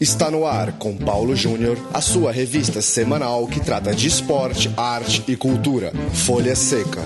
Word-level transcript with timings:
Está 0.00 0.30
no 0.30 0.46
ar 0.46 0.74
com 0.74 0.96
Paulo 0.96 1.34
Júnior, 1.34 1.76
a 1.92 2.00
sua 2.00 2.30
revista 2.30 2.80
semanal 2.80 3.48
que 3.48 3.58
trata 3.58 3.92
de 3.92 4.06
esporte, 4.06 4.70
arte 4.76 5.24
e 5.26 5.36
cultura. 5.36 5.92
Folha 6.14 6.54
Seca. 6.54 7.00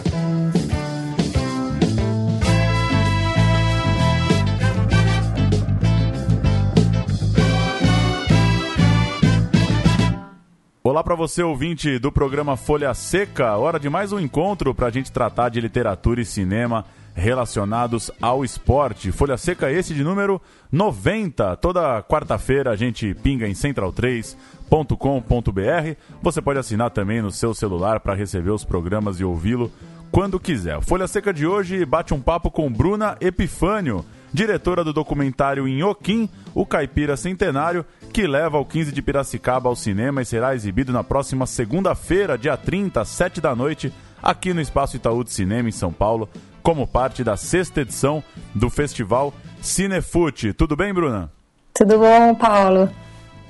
Olá 10.85 11.03
para 11.03 11.15
você, 11.15 11.43
ouvinte 11.43 11.99
do 11.99 12.13
programa 12.13 12.59
Folha 12.59 12.93
Seca. 12.93 13.57
Hora 13.57 13.81
de 13.81 13.89
mais 13.89 14.13
um 14.13 14.21
encontro 14.21 14.75
para 14.75 14.89
a 14.89 14.91
gente 14.91 15.11
tratar 15.11 15.49
de 15.49 15.63
literatura 15.63 16.21
e 16.21 16.27
cinema 16.27 16.85
relacionados 17.15 18.11
ao 18.21 18.45
esporte. 18.45 19.13
Folha 19.13 19.37
Seca 19.37 19.71
esse 19.71 19.95
de 19.95 20.03
número 20.03 20.41
90. 20.71 21.57
Toda 21.57 22.03
quarta-feira 22.03 22.71
a 22.71 22.77
gente 22.77 23.15
pinga 23.15 23.47
em 23.47 23.53
central3.com.br. 23.53 25.97
Você 26.23 26.43
pode 26.43 26.59
assinar 26.59 26.91
também 26.91 27.23
no 27.23 27.31
seu 27.31 27.55
celular 27.55 28.01
para 28.01 28.15
receber 28.15 28.51
os 28.51 28.65
programas 28.65 29.21
e 29.21 29.25
ouvi-lo 29.25 29.71
quando 30.11 30.39
quiser. 30.39 30.83
Folha 30.83 31.09
Seca 31.09 31.33
de 31.33 31.47
hoje 31.47 31.85
bate 31.87 32.13
um 32.13 32.21
papo 32.21 32.51
com 32.51 32.71
Bruna 32.71 33.17
Epifânio, 33.21 34.05
diretora 34.33 34.85
do 34.85 34.93
documentário 34.93 35.67
Inhoquim, 35.67 36.29
o 36.55 36.67
Caipira 36.67 37.17
Centenário, 37.17 37.85
que 38.13 38.27
leva 38.27 38.59
o 38.59 38.65
15 38.65 38.93
de 38.93 39.01
Piracicaba 39.01 39.71
ao 39.71 39.77
cinema 39.77 40.21
e 40.21 40.27
será 40.27 40.55
exibido 40.55 40.93
na 40.93 41.03
próxima 41.03 41.47
segunda-feira, 41.47 42.37
dia 42.37 42.59
30, 42.59 43.01
às 43.01 43.09
7 43.09 43.41
da 43.41 43.57
noite, 43.57 43.91
aqui 44.23 44.53
no 44.53 44.61
Espaço 44.61 44.97
Itaú 44.97 45.25
de 45.25 45.33
Cinema, 45.33 45.71
em 45.71 45.73
São 45.73 45.91
Paulo 45.91 46.29
como 46.63 46.87
parte 46.87 47.25
da 47.25 47.37
sexta 47.37 47.81
edição 47.81 48.23
do 48.55 48.71
festival 48.71 49.35
Cinefute. 49.61 50.53
Tudo 50.53 50.77
bem, 50.77 50.93
Bruna? 50.93 51.31
Tudo 51.75 51.99
bom, 51.99 52.35
Paulo. 52.35 52.89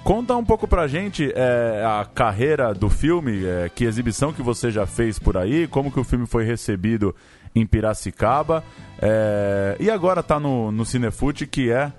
Conta 0.05 0.34
um 0.34 0.44
pouco 0.44 0.66
pra 0.66 0.88
gente 0.88 1.33
é, 1.34 1.84
a 1.86 2.05
carreira 2.05 2.74
do 2.74 2.90
filme, 2.90 3.44
é, 3.44 3.68
que 3.68 3.84
exibição 3.84 4.33
que 4.33 4.42
você 4.42 4.70
já 4.70 4.84
fez 4.84 5.18
por 5.18 5.36
aí, 5.36 5.68
como 5.68 5.92
que 5.92 6.00
o 6.00 6.05
filme 6.05 6.27
foi 6.27 6.44
recebido 6.44 7.14
em 7.55 7.64
Piracicaba. 7.64 8.64
É, 9.00 9.77
e 9.78 9.90
agora 9.90 10.22
tá 10.22 10.40
no, 10.40 10.72
no 10.72 10.84
Cinefute, 10.84 11.46
que 11.46 11.70
é 11.70 11.92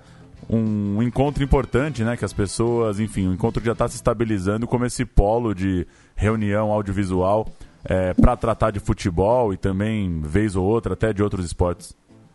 um 0.50 1.02
encontro 1.02 1.42
importante, 1.42 2.04
né? 2.04 2.16
Que 2.16 2.24
as 2.24 2.32
pessoas, 2.32 3.00
enfim, 3.00 3.28
o 3.28 3.32
encontro 3.32 3.64
já 3.64 3.72
está 3.72 3.88
se 3.88 3.96
estabilizando 3.96 4.66
como 4.66 4.84
esse 4.84 5.04
polo 5.06 5.54
de 5.54 5.86
reunião 6.14 6.70
audiovisual 6.70 7.48
é, 7.84 8.14
para 8.14 8.36
tratar 8.36 8.70
de 8.70 8.80
futebol 8.80 9.52
e 9.52 9.56
também, 9.56 10.20
vez 10.22 10.56
ou 10.56 10.64
outra, 10.64 10.94
até 10.94 11.12
de 11.12 11.22
outros 11.22 11.44
esportes? 11.44 11.94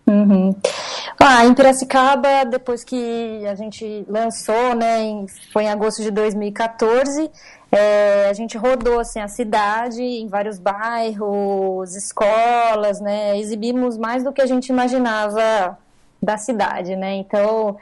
Uhum. 0.10 0.56
Ah, 1.20 1.46
em 1.46 1.54
Piracicaba, 1.54 2.44
depois 2.50 2.84
que 2.84 3.46
a 3.46 3.54
gente 3.54 4.06
lançou, 4.08 4.74
né, 4.74 5.04
em, 5.04 5.28
foi 5.54 5.64
em 5.66 5.70
agosto 5.70 6.02
de 6.02 6.10
2014, 6.10 7.30
é, 7.72 8.28
a 8.28 8.34
gente 8.34 8.58
rodou 8.58 9.00
assim, 9.00 9.20
a 9.20 9.28
cidade 9.28 10.02
em 10.02 10.28
vários 10.28 10.58
bairros, 10.58 11.96
escolas, 11.96 13.00
né, 13.00 13.38
exibimos 13.38 13.98
mais 13.98 14.24
do 14.24 14.34
que 14.34 14.42
a 14.42 14.48
gente 14.48 14.70
imaginava 14.70 15.78
da 16.22 16.38
cidade, 16.38 16.96
né, 16.96 17.14
então 17.14 17.78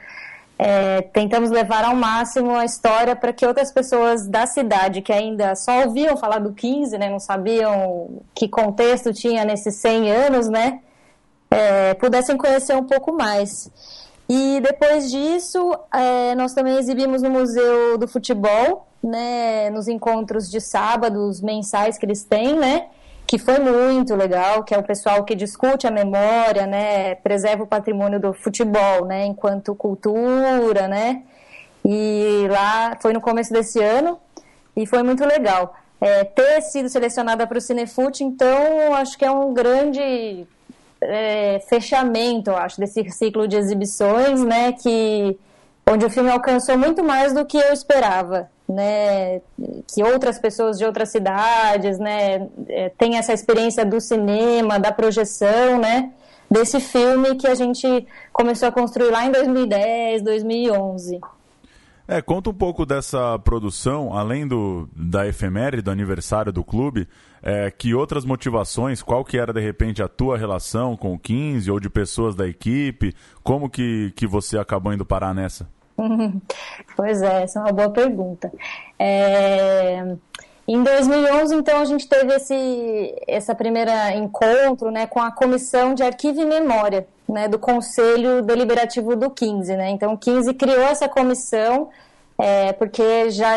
é, 0.58 1.02
tentamos 1.02 1.50
levar 1.50 1.84
ao 1.84 1.94
máximo 1.94 2.56
a 2.56 2.64
história 2.64 3.14
para 3.14 3.32
que 3.32 3.46
outras 3.46 3.72
pessoas 3.72 4.26
da 4.26 4.44
cidade 4.44 5.00
que 5.02 5.12
ainda 5.12 5.54
só 5.54 5.84
ouviam 5.84 6.16
falar 6.16 6.40
do 6.40 6.52
15, 6.52 6.98
né, 6.98 7.08
não 7.08 7.20
sabiam 7.20 8.20
que 8.34 8.48
contexto 8.48 9.12
tinha 9.12 9.44
nesses 9.44 9.76
100 9.76 10.10
anos, 10.10 10.48
né, 10.48 10.80
é, 11.48 11.94
pudessem 11.94 12.36
conhecer 12.36 12.74
um 12.74 12.84
pouco 12.84 13.12
mais. 13.12 13.70
E 14.28 14.60
depois 14.60 15.10
disso, 15.10 15.78
é, 15.94 16.34
nós 16.34 16.52
também 16.52 16.76
exibimos 16.76 17.22
no 17.22 17.30
Museu 17.30 17.96
do 17.96 18.08
Futebol, 18.08 18.88
né, 19.00 19.70
nos 19.70 19.86
encontros 19.86 20.50
de 20.50 20.60
sábados 20.60 21.40
mensais 21.40 21.96
que 21.96 22.04
eles 22.04 22.24
têm, 22.24 22.56
né, 22.56 22.88
que 23.28 23.38
foi 23.38 23.58
muito 23.58 24.14
legal, 24.14 24.64
que 24.64 24.74
é 24.74 24.78
o 24.78 24.82
pessoal 24.82 25.22
que 25.22 25.34
discute 25.34 25.86
a 25.86 25.90
memória, 25.90 26.66
né, 26.66 27.14
preserva 27.16 27.62
o 27.62 27.66
patrimônio 27.66 28.18
do 28.18 28.32
futebol, 28.32 29.04
né, 29.04 29.26
enquanto 29.26 29.74
cultura, 29.74 30.88
né, 30.88 31.22
e 31.84 32.46
lá 32.50 32.96
foi 33.02 33.12
no 33.12 33.20
começo 33.20 33.52
desse 33.52 33.82
ano 33.82 34.18
e 34.74 34.86
foi 34.86 35.02
muito 35.02 35.26
legal. 35.26 35.76
É, 36.00 36.24
ter 36.24 36.62
sido 36.62 36.88
selecionada 36.88 37.46
para 37.46 37.58
o 37.58 37.60
Cinefute, 37.60 38.24
então, 38.24 38.94
acho 38.94 39.18
que 39.18 39.26
é 39.26 39.30
um 39.30 39.52
grande 39.52 40.46
é, 40.98 41.60
fechamento, 41.68 42.50
acho, 42.52 42.80
desse 42.80 43.10
ciclo 43.10 43.46
de 43.46 43.56
exibições, 43.56 44.42
né, 44.42 44.72
que 44.72 45.38
onde 45.86 46.06
o 46.06 46.10
filme 46.10 46.30
alcançou 46.30 46.78
muito 46.78 47.04
mais 47.04 47.34
do 47.34 47.44
que 47.44 47.58
eu 47.58 47.74
esperava 47.74 48.48
né, 48.68 49.40
que 49.92 50.02
outras 50.02 50.38
pessoas 50.38 50.78
de 50.78 50.84
outras 50.84 51.10
cidades, 51.10 51.98
né, 51.98 52.48
é, 52.68 52.90
têm 52.90 53.16
essa 53.16 53.32
experiência 53.32 53.84
do 53.84 54.00
cinema, 54.00 54.78
da 54.78 54.92
projeção, 54.92 55.78
né, 55.78 56.12
desse 56.50 56.78
filme 56.80 57.36
que 57.36 57.46
a 57.46 57.54
gente 57.54 58.06
começou 58.32 58.68
a 58.68 58.72
construir 58.72 59.10
lá 59.10 59.24
em 59.24 59.32
2010, 59.32 60.22
2011. 60.22 61.20
É, 62.10 62.22
conta 62.22 62.48
um 62.48 62.54
pouco 62.54 62.86
dessa 62.86 63.38
produção, 63.38 64.16
além 64.16 64.48
do, 64.48 64.88
da 64.96 65.26
efeméride, 65.26 65.82
do 65.82 65.90
aniversário 65.90 66.50
do 66.50 66.64
clube, 66.64 67.06
é, 67.42 67.70
que 67.70 67.94
outras 67.94 68.24
motivações, 68.24 69.02
qual 69.02 69.22
que 69.22 69.36
era 69.36 69.52
de 69.52 69.60
repente 69.60 70.02
a 70.02 70.08
tua 70.08 70.38
relação 70.38 70.96
com 70.96 71.12
o 71.12 71.18
15 71.18 71.70
ou 71.70 71.78
de 71.78 71.90
pessoas 71.90 72.34
da 72.34 72.48
equipe, 72.48 73.14
como 73.42 73.68
que, 73.68 74.10
que 74.16 74.26
você 74.26 74.56
acabou 74.56 74.92
indo 74.92 75.04
parar 75.04 75.34
nessa? 75.34 75.68
pois 76.96 77.20
é, 77.22 77.42
essa 77.42 77.58
é 77.58 77.62
uma 77.62 77.72
boa 77.72 77.90
pergunta. 77.90 78.52
É... 78.98 80.16
Em 80.66 80.82
2011, 80.82 81.54
então, 81.54 81.80
a 81.80 81.84
gente 81.86 82.06
teve 82.06 82.34
esse 82.34 83.14
essa 83.26 83.54
primeira 83.54 84.14
encontro 84.14 84.90
né, 84.90 85.06
com 85.06 85.18
a 85.18 85.32
Comissão 85.32 85.94
de 85.94 86.02
Arquivo 86.02 86.42
e 86.42 86.44
Memória 86.44 87.06
né, 87.26 87.48
do 87.48 87.58
Conselho 87.58 88.42
Deliberativo 88.42 89.16
do 89.16 89.30
15. 89.30 89.74
Né? 89.76 89.90
Então, 89.90 90.12
o 90.12 90.18
15 90.18 90.52
criou 90.54 90.82
essa 90.82 91.08
comissão 91.08 91.88
é, 92.38 92.72
porque 92.72 93.30
já 93.30 93.56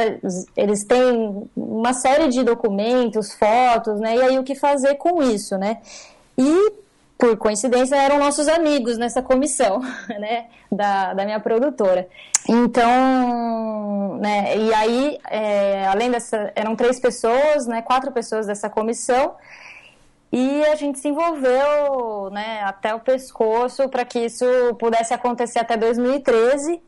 eles 0.57 0.83
têm 0.85 1.47
uma 1.55 1.93
série 1.93 2.29
de 2.29 2.43
documentos, 2.43 3.33
fotos, 3.33 3.99
né, 3.99 4.15
e 4.15 4.21
aí 4.21 4.39
o 4.39 4.43
que 4.43 4.55
fazer 4.55 4.95
com 4.95 5.21
isso, 5.21 5.55
né? 5.55 5.77
E 6.35 6.73
por 7.21 7.37
coincidência, 7.37 7.95
eram 7.95 8.17
nossos 8.17 8.47
amigos 8.47 8.97
nessa 8.97 9.21
comissão, 9.21 9.79
né, 10.09 10.47
da, 10.71 11.13
da 11.13 11.23
minha 11.23 11.39
produtora. 11.39 12.09
Então, 12.49 14.17
né, 14.17 14.57
e 14.57 14.73
aí, 14.73 15.19
é, 15.29 15.85
além 15.85 16.09
dessa, 16.09 16.51
eram 16.55 16.75
três 16.75 16.99
pessoas, 16.99 17.67
né, 17.67 17.83
quatro 17.83 18.11
pessoas 18.11 18.47
dessa 18.47 18.71
comissão, 18.71 19.35
e 20.31 20.65
a 20.65 20.73
gente 20.73 20.97
se 20.97 21.09
envolveu, 21.09 22.31
né, 22.31 22.63
até 22.63 22.95
o 22.95 22.99
pescoço 22.99 23.87
para 23.87 24.03
que 24.03 24.17
isso 24.17 24.45
pudesse 24.79 25.13
acontecer 25.13 25.59
até 25.59 25.77
2013, 25.77 26.81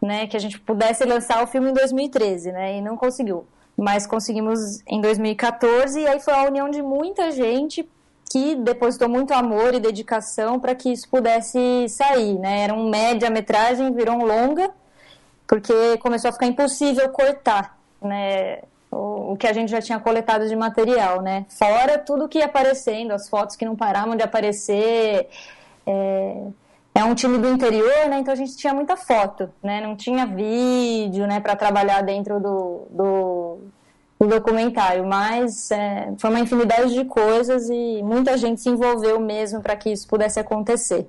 né, 0.00 0.28
que 0.28 0.36
a 0.36 0.40
gente 0.40 0.60
pudesse 0.60 1.04
lançar 1.04 1.42
o 1.42 1.46
filme 1.48 1.70
em 1.70 1.74
2013, 1.74 2.52
né, 2.52 2.76
e 2.76 2.80
não 2.80 2.96
conseguiu. 2.96 3.44
Mas 3.76 4.06
conseguimos 4.06 4.80
em 4.86 5.00
2014, 5.00 5.98
e 5.98 6.06
aí 6.06 6.20
foi 6.20 6.34
a 6.34 6.44
união 6.44 6.70
de 6.70 6.80
muita 6.80 7.32
gente 7.32 7.82
que 8.32 8.54
depositou 8.54 9.10
muito 9.10 9.34
amor 9.34 9.74
e 9.74 9.80
dedicação 9.80 10.58
para 10.58 10.74
que 10.74 10.90
isso 10.90 11.06
pudesse 11.06 11.86
sair, 11.90 12.38
né? 12.38 12.62
Era 12.62 12.72
um 12.72 12.88
média-metragem, 12.88 13.92
virou 13.92 14.14
um 14.14 14.24
longa, 14.24 14.70
porque 15.46 15.98
começou 15.98 16.30
a 16.30 16.32
ficar 16.32 16.46
impossível 16.46 17.10
cortar, 17.10 17.76
né? 18.00 18.60
O, 18.90 19.36
que 19.38 19.46
a 19.46 19.52
gente 19.52 19.70
já 19.70 19.82
tinha 19.82 20.00
coletado 20.00 20.48
de 20.48 20.56
material, 20.56 21.20
né? 21.20 21.44
Fora 21.50 21.98
tudo 21.98 22.26
que 22.26 22.38
ia 22.38 22.46
aparecendo, 22.46 23.12
as 23.12 23.28
fotos 23.28 23.54
que 23.54 23.66
não 23.66 23.76
paravam 23.76 24.16
de 24.16 24.22
aparecer. 24.22 25.28
É, 25.86 26.42
é 26.94 27.04
um 27.04 27.14
time 27.14 27.36
do 27.36 27.48
interior, 27.48 28.08
né? 28.08 28.18
Então 28.18 28.32
a 28.32 28.36
gente 28.36 28.56
tinha 28.56 28.72
muita 28.72 28.96
foto, 28.96 29.50
né? 29.62 29.82
Não 29.82 29.94
tinha 29.94 30.24
vídeo, 30.24 31.26
né? 31.26 31.38
Para 31.38 31.54
trabalhar 31.54 32.00
dentro 32.02 32.40
do, 32.40 32.86
do 32.90 33.58
o 34.22 34.26
documentário, 34.28 35.04
mas 35.04 35.68
é, 35.72 36.14
foi 36.16 36.30
uma 36.30 36.38
infinidade 36.38 36.94
de 36.94 37.04
coisas 37.04 37.68
e 37.68 38.00
muita 38.04 38.36
gente 38.38 38.60
se 38.60 38.68
envolveu 38.68 39.18
mesmo 39.18 39.60
para 39.60 39.74
que 39.74 39.90
isso 39.90 40.06
pudesse 40.06 40.38
acontecer. 40.38 41.08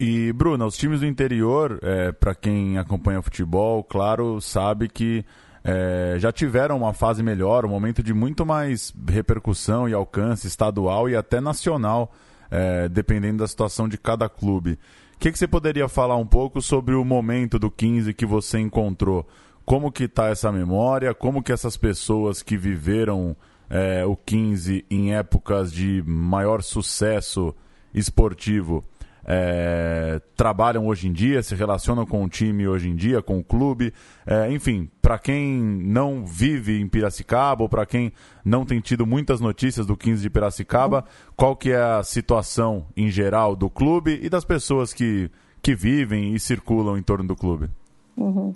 E, 0.00 0.32
Bruna, 0.32 0.66
os 0.66 0.76
times 0.76 0.98
do 0.98 1.06
interior, 1.06 1.78
é, 1.80 2.10
para 2.10 2.34
quem 2.34 2.76
acompanha 2.76 3.22
futebol, 3.22 3.84
claro, 3.84 4.40
sabe 4.40 4.88
que 4.88 5.24
é, 5.62 6.16
já 6.18 6.32
tiveram 6.32 6.76
uma 6.76 6.92
fase 6.92 7.22
melhor, 7.22 7.64
um 7.64 7.68
momento 7.68 8.02
de 8.02 8.12
muito 8.12 8.44
mais 8.44 8.92
repercussão 9.08 9.88
e 9.88 9.94
alcance 9.94 10.48
estadual 10.48 11.08
e 11.08 11.14
até 11.14 11.40
nacional, 11.40 12.12
é, 12.50 12.88
dependendo 12.88 13.38
da 13.38 13.46
situação 13.46 13.88
de 13.88 13.96
cada 13.96 14.28
clube. 14.28 14.72
O 15.14 15.18
que, 15.20 15.30
que 15.30 15.38
você 15.38 15.46
poderia 15.46 15.88
falar 15.88 16.16
um 16.16 16.26
pouco 16.26 16.60
sobre 16.60 16.96
o 16.96 17.04
momento 17.04 17.60
do 17.60 17.70
15 17.70 18.12
que 18.12 18.26
você 18.26 18.58
encontrou? 18.58 19.24
Como 19.64 19.92
que 19.92 20.04
está 20.04 20.28
essa 20.28 20.50
memória, 20.50 21.14
como 21.14 21.42
que 21.42 21.52
essas 21.52 21.76
pessoas 21.76 22.42
que 22.42 22.56
viveram 22.56 23.36
é, 23.70 24.04
o 24.04 24.16
15 24.16 24.84
em 24.90 25.14
épocas 25.14 25.72
de 25.72 26.02
maior 26.06 26.62
sucesso 26.62 27.54
esportivo 27.94 28.84
é, 29.24 30.20
trabalham 30.36 30.86
hoje 30.86 31.08
em 31.08 31.12
dia, 31.12 31.42
se 31.42 31.54
relacionam 31.54 32.04
com 32.04 32.24
o 32.24 32.28
time 32.28 32.66
hoje 32.66 32.88
em 32.88 32.96
dia, 32.96 33.22
com 33.22 33.38
o 33.38 33.44
clube. 33.44 33.92
É, 34.26 34.50
enfim, 34.52 34.90
para 35.00 35.18
quem 35.18 35.58
não 35.58 36.26
vive 36.26 36.80
em 36.80 36.88
Piracicaba 36.88 37.62
ou 37.62 37.68
para 37.68 37.86
quem 37.86 38.12
não 38.44 38.64
tem 38.64 38.80
tido 38.80 39.06
muitas 39.06 39.40
notícias 39.40 39.86
do 39.86 39.96
15 39.96 40.22
de 40.22 40.30
Piracicaba, 40.30 41.04
qual 41.36 41.56
que 41.56 41.70
é 41.70 41.80
a 41.80 42.02
situação 42.02 42.86
em 42.96 43.10
geral 43.10 43.54
do 43.54 43.70
clube 43.70 44.18
e 44.22 44.28
das 44.28 44.44
pessoas 44.44 44.92
que, 44.92 45.30
que 45.62 45.74
vivem 45.74 46.34
e 46.34 46.40
circulam 46.40 46.98
em 46.98 47.02
torno 47.02 47.28
do 47.28 47.36
clube? 47.36 47.70
Uhum. 48.16 48.52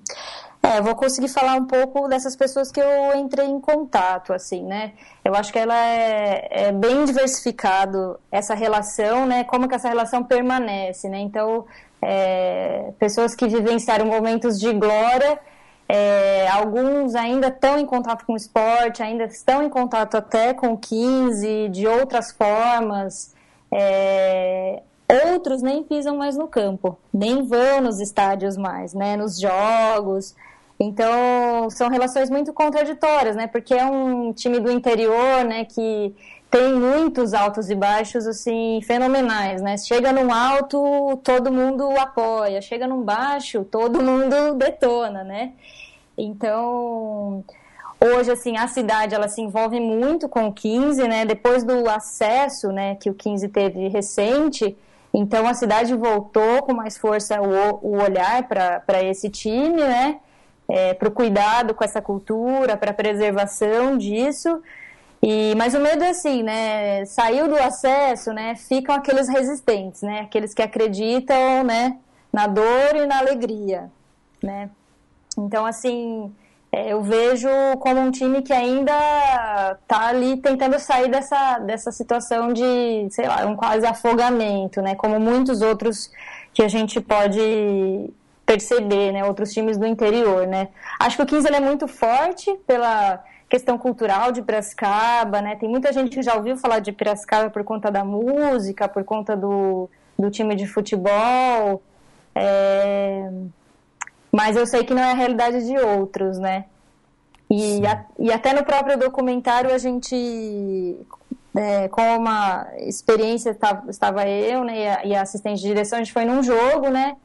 É, 0.66 0.78
eu 0.78 0.82
vou 0.82 0.96
conseguir 0.96 1.28
falar 1.28 1.54
um 1.54 1.64
pouco 1.64 2.08
dessas 2.08 2.34
pessoas 2.34 2.72
que 2.72 2.80
eu 2.80 3.14
entrei 3.14 3.46
em 3.46 3.60
contato, 3.60 4.32
assim, 4.32 4.64
né? 4.64 4.94
Eu 5.24 5.32
acho 5.36 5.52
que 5.52 5.58
ela 5.60 5.76
é, 5.76 6.48
é, 6.50 6.72
bem 6.72 7.04
diversificado 7.04 8.18
essa 8.32 8.52
relação, 8.52 9.26
né? 9.26 9.44
Como 9.44 9.68
que 9.68 9.76
essa 9.76 9.88
relação 9.88 10.24
permanece, 10.24 11.08
né? 11.08 11.20
Então, 11.20 11.66
é, 12.02 12.90
pessoas 12.98 13.32
que 13.36 13.46
vivenciaram 13.46 14.06
momentos 14.06 14.58
de 14.58 14.72
glória, 14.72 15.38
é, 15.88 16.48
alguns 16.48 17.14
ainda 17.14 17.46
estão 17.46 17.78
em 17.78 17.86
contato 17.86 18.26
com 18.26 18.32
o 18.32 18.36
esporte, 18.36 19.04
ainda 19.04 19.24
estão 19.24 19.62
em 19.62 19.68
contato 19.68 20.16
até 20.16 20.52
com 20.52 20.72
o 20.72 20.78
15, 20.78 21.68
de 21.68 21.86
outras 21.86 22.32
formas. 22.32 23.32
É, 23.70 24.82
outros 25.32 25.62
nem 25.62 25.84
pisam 25.84 26.16
mais 26.16 26.36
no 26.36 26.48
campo, 26.48 26.98
nem 27.14 27.46
vão 27.46 27.82
nos 27.82 28.00
estádios 28.00 28.56
mais, 28.56 28.92
né? 28.94 29.16
Nos 29.16 29.38
jogos. 29.38 30.34
Então, 30.78 31.70
são 31.70 31.88
relações 31.88 32.28
muito 32.28 32.52
contraditórias, 32.52 33.34
né? 33.34 33.46
Porque 33.46 33.74
é 33.74 33.84
um 33.86 34.32
time 34.32 34.60
do 34.60 34.70
interior, 34.70 35.44
né, 35.44 35.64
que 35.64 36.14
tem 36.50 36.74
muitos 36.74 37.34
altos 37.34 37.70
e 37.70 37.74
baixos 37.74 38.26
assim 38.26 38.80
fenomenais, 38.82 39.60
né? 39.62 39.76
Chega 39.78 40.12
num 40.12 40.32
alto, 40.32 41.18
todo 41.24 41.50
mundo 41.50 41.88
apoia, 41.98 42.60
chega 42.60 42.86
num 42.86 43.02
baixo, 43.02 43.64
todo 43.64 44.02
mundo 44.02 44.54
detona, 44.56 45.24
né? 45.24 45.52
Então, 46.16 47.44
hoje 48.00 48.30
assim, 48.30 48.56
a 48.56 48.68
cidade 48.68 49.14
ela 49.14 49.28
se 49.28 49.40
envolve 49.40 49.80
muito 49.80 50.28
com 50.28 50.46
o 50.48 50.52
15, 50.52 51.08
né? 51.08 51.24
Depois 51.24 51.64
do 51.64 51.88
acesso, 51.88 52.68
né, 52.68 52.94
que 52.96 53.10
o 53.10 53.14
15 53.14 53.48
teve 53.48 53.88
recente, 53.88 54.76
então 55.12 55.46
a 55.46 55.54
cidade 55.54 55.94
voltou 55.94 56.62
com 56.62 56.74
mais 56.74 56.96
força 56.96 57.40
o, 57.40 57.78
o 57.82 58.02
olhar 58.02 58.46
para 58.46 59.02
esse 59.02 59.28
time, 59.30 59.82
né? 59.82 60.20
É, 60.68 60.94
para 60.94 61.08
o 61.08 61.12
cuidado 61.12 61.74
com 61.74 61.84
essa 61.84 62.00
cultura, 62.02 62.76
para 62.76 62.90
a 62.90 62.94
preservação 62.94 63.96
disso. 63.96 64.62
E, 65.22 65.54
mas 65.56 65.74
o 65.74 65.80
medo 65.80 66.04
é 66.04 66.10
assim, 66.10 66.42
né? 66.42 67.04
Saiu 67.06 67.48
do 67.48 67.56
acesso, 67.56 68.32
né? 68.32 68.54
Ficam 68.54 68.94
aqueles 68.94 69.28
resistentes, 69.28 70.02
né? 70.02 70.20
Aqueles 70.20 70.52
que 70.52 70.62
acreditam, 70.62 71.64
né? 71.64 71.98
Na 72.32 72.46
dor 72.46 72.94
e 72.94 73.06
na 73.06 73.18
alegria, 73.18 73.90
né? 74.42 74.70
Então, 75.38 75.64
assim, 75.64 76.32
é, 76.70 76.92
eu 76.92 77.02
vejo 77.02 77.48
como 77.80 78.00
um 78.00 78.10
time 78.10 78.42
que 78.42 78.52
ainda 78.52 78.92
está 79.82 80.08
ali 80.08 80.36
tentando 80.36 80.78
sair 80.78 81.10
dessa, 81.10 81.58
dessa 81.60 81.90
situação 81.90 82.52
de, 82.52 83.08
sei 83.10 83.26
lá, 83.26 83.46
um 83.46 83.56
quase 83.56 83.86
afogamento, 83.86 84.82
né? 84.82 84.94
Como 84.94 85.18
muitos 85.18 85.62
outros 85.62 86.10
que 86.52 86.62
a 86.62 86.68
gente 86.68 87.00
pode 87.00 88.10
perceber, 88.46 89.12
né, 89.12 89.24
outros 89.24 89.52
times 89.52 89.76
do 89.76 89.84
interior, 89.84 90.46
né. 90.46 90.68
Acho 91.00 91.16
que 91.16 91.22
o 91.24 91.26
15 91.26 91.48
é 91.48 91.60
muito 91.60 91.88
forte 91.88 92.54
pela 92.66 93.22
questão 93.48 93.76
cultural 93.76 94.30
de 94.30 94.40
Piracicaba, 94.40 95.42
né, 95.42 95.56
tem 95.56 95.68
muita 95.68 95.92
gente 95.92 96.14
que 96.14 96.22
já 96.22 96.34
ouviu 96.36 96.56
falar 96.56 96.78
de 96.78 96.92
Piracicaba 96.92 97.50
por 97.50 97.64
conta 97.64 97.90
da 97.90 98.04
música, 98.04 98.88
por 98.88 99.02
conta 99.04 99.36
do, 99.36 99.90
do 100.16 100.30
time 100.30 100.54
de 100.54 100.66
futebol, 100.66 101.82
é... 102.34 103.28
mas 104.30 104.56
eu 104.56 104.66
sei 104.66 104.84
que 104.84 104.94
não 104.94 105.02
é 105.02 105.10
a 105.10 105.14
realidade 105.14 105.66
de 105.66 105.76
outros, 105.76 106.38
né. 106.38 106.66
E, 107.50 107.84
a, 107.86 108.04
e 108.18 108.32
até 108.32 108.52
no 108.52 108.64
próprio 108.64 108.96
documentário 108.98 109.72
a 109.72 109.78
gente, 109.78 110.96
é, 111.54 111.88
com 111.88 112.02
uma 112.16 112.66
experiência, 112.78 113.56
estava, 113.88 114.28
eu 114.28 114.64
né, 114.64 114.78
e 114.78 114.88
a, 114.88 115.04
e 115.06 115.14
a 115.16 115.22
assistente 115.22 115.60
de 115.60 115.68
direção, 115.68 115.98
a 115.98 116.02
gente 116.02 116.12
foi 116.12 116.24
num 116.24 116.42
jogo, 116.42 116.88
né, 116.88 117.16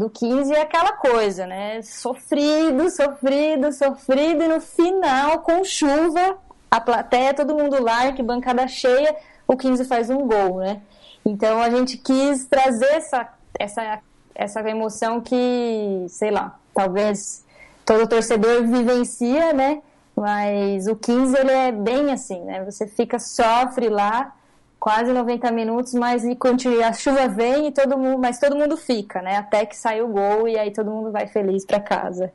do 0.00 0.08
15 0.08 0.54
é 0.54 0.62
aquela 0.62 0.92
coisa, 0.92 1.46
né? 1.46 1.82
Sofrido, 1.82 2.88
sofrido, 2.88 3.70
sofrido, 3.70 4.42
e 4.42 4.48
no 4.48 4.58
final, 4.58 5.40
com 5.40 5.62
chuva, 5.62 6.38
a 6.70 6.80
plateia, 6.80 7.34
todo 7.34 7.54
mundo 7.54 7.82
lá, 7.82 8.10
que 8.10 8.22
bancada 8.22 8.66
cheia, 8.66 9.14
o 9.46 9.58
15 9.58 9.84
faz 9.84 10.08
um 10.08 10.26
gol, 10.26 10.60
né? 10.60 10.80
Então 11.22 11.60
a 11.60 11.68
gente 11.68 11.98
quis 11.98 12.46
trazer 12.46 12.92
essa, 12.94 13.28
essa, 13.58 13.98
essa 14.34 14.70
emoção 14.70 15.20
que, 15.20 16.06
sei 16.08 16.30
lá, 16.30 16.58
talvez 16.74 17.44
todo 17.84 18.08
torcedor 18.08 18.66
vivencia, 18.66 19.52
né? 19.52 19.82
Mas 20.16 20.86
o 20.86 20.96
15 20.96 21.36
ele 21.36 21.52
é 21.52 21.72
bem 21.72 22.10
assim, 22.10 22.40
né? 22.40 22.64
Você 22.64 22.86
fica, 22.86 23.18
sofre 23.18 23.90
lá, 23.90 24.34
quase 24.80 25.12
90 25.12 25.52
minutos, 25.52 25.92
mas 25.92 26.24
e 26.24 26.34
continua, 26.34 26.86
a 26.86 26.92
chuva 26.94 27.28
vem 27.28 27.68
e 27.68 27.72
todo 27.72 27.98
mundo, 27.98 28.18
mas 28.18 28.40
todo 28.40 28.56
mundo 28.56 28.78
fica, 28.78 29.20
né? 29.20 29.36
Até 29.36 29.66
que 29.66 29.76
sai 29.76 30.00
o 30.00 30.08
gol 30.08 30.48
e 30.48 30.58
aí 30.58 30.72
todo 30.72 30.90
mundo 30.90 31.12
vai 31.12 31.26
feliz 31.26 31.66
para 31.66 31.78
casa. 31.78 32.32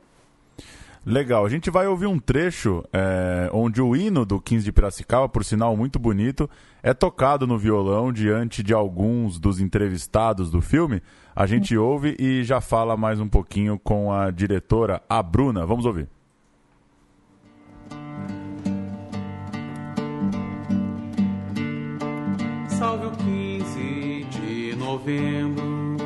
Legal, 1.04 1.44
a 1.44 1.48
gente 1.48 1.70
vai 1.70 1.86
ouvir 1.86 2.06
um 2.06 2.18
trecho 2.18 2.84
é, 2.92 3.48
onde 3.52 3.80
o 3.80 3.94
hino 3.94 4.24
do 4.24 4.40
15 4.40 4.64
de 4.64 4.72
Piracicaba, 4.72 5.28
por 5.28 5.44
sinal 5.44 5.76
muito 5.76 5.98
bonito, 5.98 6.48
é 6.82 6.94
tocado 6.94 7.46
no 7.46 7.58
violão 7.58 8.12
diante 8.12 8.62
de 8.62 8.72
alguns 8.72 9.38
dos 9.38 9.60
entrevistados 9.60 10.50
do 10.50 10.60
filme. 10.60 11.02
A 11.34 11.46
gente 11.46 11.76
ouve 11.76 12.16
e 12.18 12.42
já 12.42 12.60
fala 12.60 12.96
mais 12.96 13.20
um 13.20 13.28
pouquinho 13.28 13.78
com 13.78 14.12
a 14.12 14.30
diretora, 14.30 15.02
a 15.08 15.22
Bruna. 15.22 15.66
Vamos 15.66 15.84
ouvir. 15.84 16.08
Salve 22.86 23.06
o 23.06 23.10
15 23.10 24.26
de 24.30 24.76
novembro, 24.76 25.96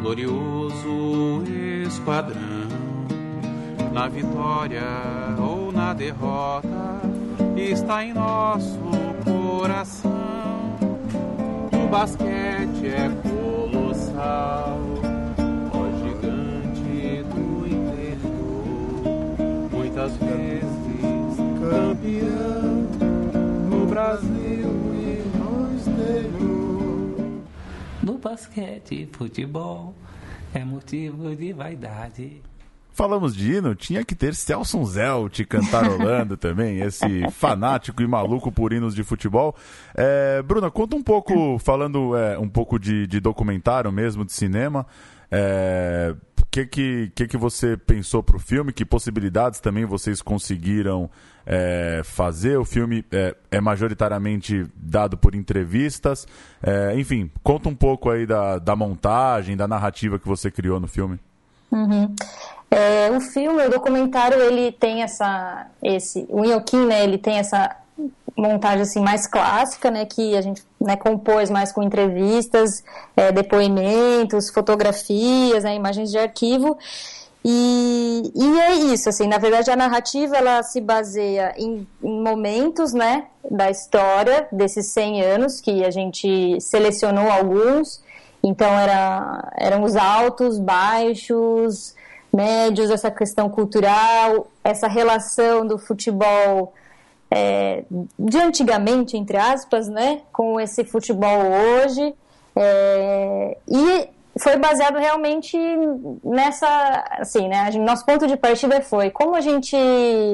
glorioso 0.00 1.44
esquadrão. 1.86 2.40
Na 3.92 4.08
vitória 4.08 4.82
ou 5.38 5.70
na 5.70 5.94
derrota, 5.94 7.00
está 7.56 8.04
em 8.04 8.12
nosso 8.12 8.80
coração. 9.24 10.10
O 11.72 11.88
basquete 11.88 12.88
é 12.88 13.08
colossal, 13.22 14.80
ó 15.72 15.84
gigante 16.02 17.22
do 17.32 17.68
interior, 17.68 18.98
muitas 19.70 20.16
vezes 20.16 21.36
campeão 21.60 22.63
basquete, 28.24 29.06
futebol 29.12 29.94
é 30.54 30.64
motivo 30.64 31.36
de 31.36 31.52
vaidade. 31.52 32.40
Falamos 32.90 33.36
de 33.36 33.52
hino, 33.52 33.74
tinha 33.74 34.02
que 34.02 34.14
ter 34.14 34.34
Celso 34.34 34.82
Zelt 34.86 35.44
cantarolando 35.44 36.34
também, 36.38 36.80
esse 36.80 37.28
fanático 37.32 38.00
e 38.02 38.06
maluco 38.06 38.50
por 38.50 38.72
hinos 38.72 38.94
de 38.94 39.04
futebol. 39.04 39.54
É, 39.94 40.40
Bruna, 40.40 40.70
conta 40.70 40.96
um 40.96 41.02
pouco, 41.02 41.58
falando 41.58 42.16
é, 42.16 42.38
um 42.38 42.48
pouco 42.48 42.78
de, 42.78 43.06
de, 43.06 43.20
documentário 43.20 43.92
mesmo, 43.92 44.24
de 44.24 44.32
cinema. 44.32 44.86
É, 45.30 46.14
que, 46.54 46.66
que, 46.66 47.12
que, 47.16 47.26
que 47.26 47.36
você 47.36 47.76
pensou 47.76 48.22
para 48.22 48.36
o 48.36 48.38
filme? 48.38 48.72
Que 48.72 48.84
possibilidades 48.84 49.58
também 49.58 49.84
vocês 49.84 50.22
conseguiram 50.22 51.10
é, 51.44 52.00
fazer? 52.04 52.56
O 52.56 52.64
filme 52.64 53.04
é, 53.10 53.34
é, 53.50 53.60
majoritariamente 53.60 54.64
dado 54.76 55.16
por 55.16 55.34
entrevistas. 55.34 56.28
É, 56.62 56.94
enfim, 56.96 57.28
conta 57.42 57.68
um 57.68 57.74
pouco 57.74 58.08
aí 58.08 58.24
da, 58.24 58.60
da 58.60 58.76
montagem, 58.76 59.56
da 59.56 59.66
narrativa 59.66 60.16
que 60.16 60.28
você 60.28 60.48
criou 60.48 60.78
no 60.78 60.86
filme. 60.86 61.18
Uhum. 61.72 62.14
É, 62.70 63.10
o 63.10 63.20
filme, 63.20 63.66
o 63.66 63.70
documentário, 63.70 64.40
ele 64.40 64.70
tem 64.70 65.02
essa, 65.02 65.66
esse, 65.82 66.24
o 66.28 66.44
Inhoquim, 66.44 66.86
né, 66.86 67.02
ele 67.02 67.18
tem 67.18 67.38
essa 67.38 67.76
montagem 68.36 68.82
assim 68.82 69.00
mais 69.00 69.26
clássica, 69.26 69.90
né, 69.90 70.04
que 70.04 70.36
a 70.36 70.40
gente 70.40 70.62
né, 70.80 70.96
compôs 70.96 71.50
mais 71.50 71.72
com 71.72 71.82
entrevistas, 71.82 72.82
é, 73.16 73.30
depoimentos, 73.30 74.50
fotografias, 74.50 75.64
né, 75.64 75.74
imagens 75.74 76.10
de 76.10 76.18
arquivo. 76.18 76.76
E, 77.44 78.32
e 78.34 78.60
é 78.60 78.74
isso, 78.74 79.08
assim, 79.08 79.28
na 79.28 79.36
verdade 79.38 79.70
a 79.70 79.76
narrativa 79.76 80.36
ela 80.36 80.62
se 80.62 80.80
baseia 80.80 81.54
em, 81.58 81.86
em 82.02 82.22
momentos, 82.22 82.92
né, 82.92 83.26
da 83.48 83.70
história 83.70 84.48
desses 84.50 84.92
100 84.92 85.22
anos, 85.22 85.60
que 85.60 85.84
a 85.84 85.90
gente 85.90 86.58
selecionou 86.60 87.30
alguns, 87.30 88.02
então 88.42 88.68
era, 88.78 89.52
eram 89.56 89.82
os 89.82 89.94
altos, 89.94 90.58
baixos, 90.58 91.94
médios, 92.32 92.90
essa 92.90 93.10
questão 93.10 93.48
cultural, 93.48 94.48
essa 94.64 94.88
relação 94.88 95.66
do 95.66 95.78
futebol 95.78 96.72
é, 97.36 97.82
de 98.16 98.38
antigamente, 98.38 99.16
entre 99.16 99.36
aspas, 99.36 99.88
né, 99.88 100.20
com 100.32 100.60
esse 100.60 100.84
futebol 100.84 101.40
hoje. 101.42 102.14
É, 102.54 103.58
e 103.66 104.08
foi 104.38 104.56
baseado 104.56 104.96
realmente 104.96 105.56
nessa, 106.22 107.04
assim, 107.18 107.48
né? 107.48 107.70
Nosso 107.72 108.06
ponto 108.06 108.26
de 108.28 108.36
partida 108.36 108.80
foi 108.80 109.10
como 109.10 109.34
a 109.34 109.40
gente 109.40 109.76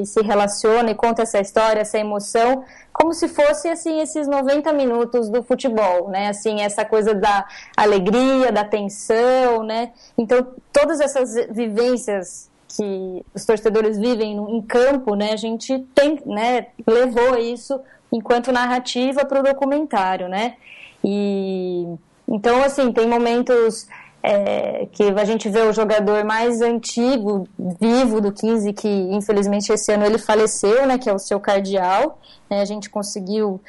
se 0.05 0.21
relaciona 0.21 0.91
e 0.91 0.95
conta 0.95 1.23
essa 1.23 1.39
história, 1.39 1.81
essa 1.81 1.97
emoção, 1.97 2.63
como 2.93 3.13
se 3.13 3.27
fosse 3.27 3.67
assim 3.67 3.99
esses 3.99 4.27
90 4.27 4.71
minutos 4.73 5.27
do 5.27 5.41
futebol, 5.41 6.09
né? 6.09 6.29
Assim, 6.29 6.61
essa 6.61 6.85
coisa 6.85 7.15
da 7.15 7.45
alegria, 7.75 8.51
da 8.51 8.63
tensão, 8.63 9.63
né? 9.63 9.91
Então, 10.15 10.47
todas 10.71 10.99
essas 10.99 11.33
vivências 11.49 12.50
que 12.75 13.25
os 13.33 13.45
torcedores 13.45 13.97
vivem 13.97 14.35
em 14.35 14.61
campo, 14.61 15.15
né? 15.15 15.33
A 15.33 15.37
gente 15.37 15.79
tem, 15.93 16.19
né? 16.25 16.67
Levou 16.87 17.37
isso 17.37 17.79
enquanto 18.11 18.51
narrativa 18.51 19.25
para 19.25 19.39
o 19.39 19.43
documentário, 19.43 20.27
né? 20.27 20.55
E 21.03 21.87
então, 22.27 22.63
assim, 22.63 22.91
tem 22.93 23.07
momentos 23.07 23.87
é, 24.23 24.87
que 24.91 25.03
a 25.03 25.25
gente 25.25 25.49
vê 25.49 25.61
o 25.61 25.73
jogador 25.73 26.23
mais 26.23 26.61
antigo, 26.61 27.47
vivo 27.79 28.21
do 28.21 28.31
15, 28.31 28.71
que 28.73 28.87
infelizmente 28.87 29.71
esse 29.71 29.91
ano 29.91 30.05
ele 30.05 30.17
faleceu, 30.17 30.85
né, 30.85 30.97
que 30.97 31.09
é 31.09 31.13
o 31.13 31.19
seu 31.19 31.39
cardeal. 31.39 32.19
Né, 32.49 32.61
a 32.61 32.65
gente 32.65 32.89
conseguiu 32.89 33.59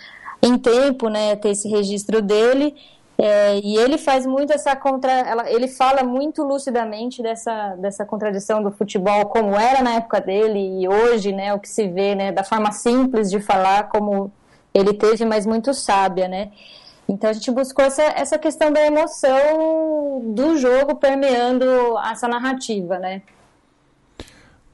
em 0.42 0.58
tempo, 0.58 1.08
né, 1.08 1.34
ter 1.36 1.50
esse 1.50 1.68
registro 1.68 2.20
dele. 2.20 2.74
É, 3.24 3.60
e 3.62 3.76
ele 3.76 3.98
faz 3.98 4.26
muito 4.26 4.52
essa 4.52 4.74
contra, 4.74 5.12
ela, 5.12 5.48
ele 5.48 5.68
fala 5.68 6.02
muito 6.02 6.42
lucidamente 6.42 7.22
dessa, 7.22 7.76
dessa 7.76 8.04
contradição 8.04 8.60
do 8.60 8.72
futebol 8.72 9.26
como 9.26 9.54
era 9.54 9.80
na 9.80 9.94
época 9.94 10.20
dele 10.20 10.82
e 10.82 10.88
hoje, 10.88 11.30
né, 11.30 11.54
o 11.54 11.60
que 11.60 11.68
se 11.68 11.86
vê, 11.86 12.16
né, 12.16 12.32
da 12.32 12.42
forma 12.42 12.72
simples 12.72 13.30
de 13.30 13.38
falar 13.38 13.88
como 13.90 14.32
ele 14.74 14.92
teve, 14.92 15.24
mas 15.24 15.46
muito 15.46 15.72
sábia, 15.72 16.26
né. 16.26 16.50
Então 17.08 17.30
a 17.30 17.32
gente 17.32 17.48
buscou 17.52 17.84
essa, 17.84 18.02
essa 18.02 18.36
questão 18.40 18.72
da 18.72 18.84
emoção 18.84 20.20
do 20.34 20.58
jogo 20.58 20.96
permeando 20.96 21.64
essa 22.10 22.26
narrativa, 22.26 22.98
né? 22.98 23.22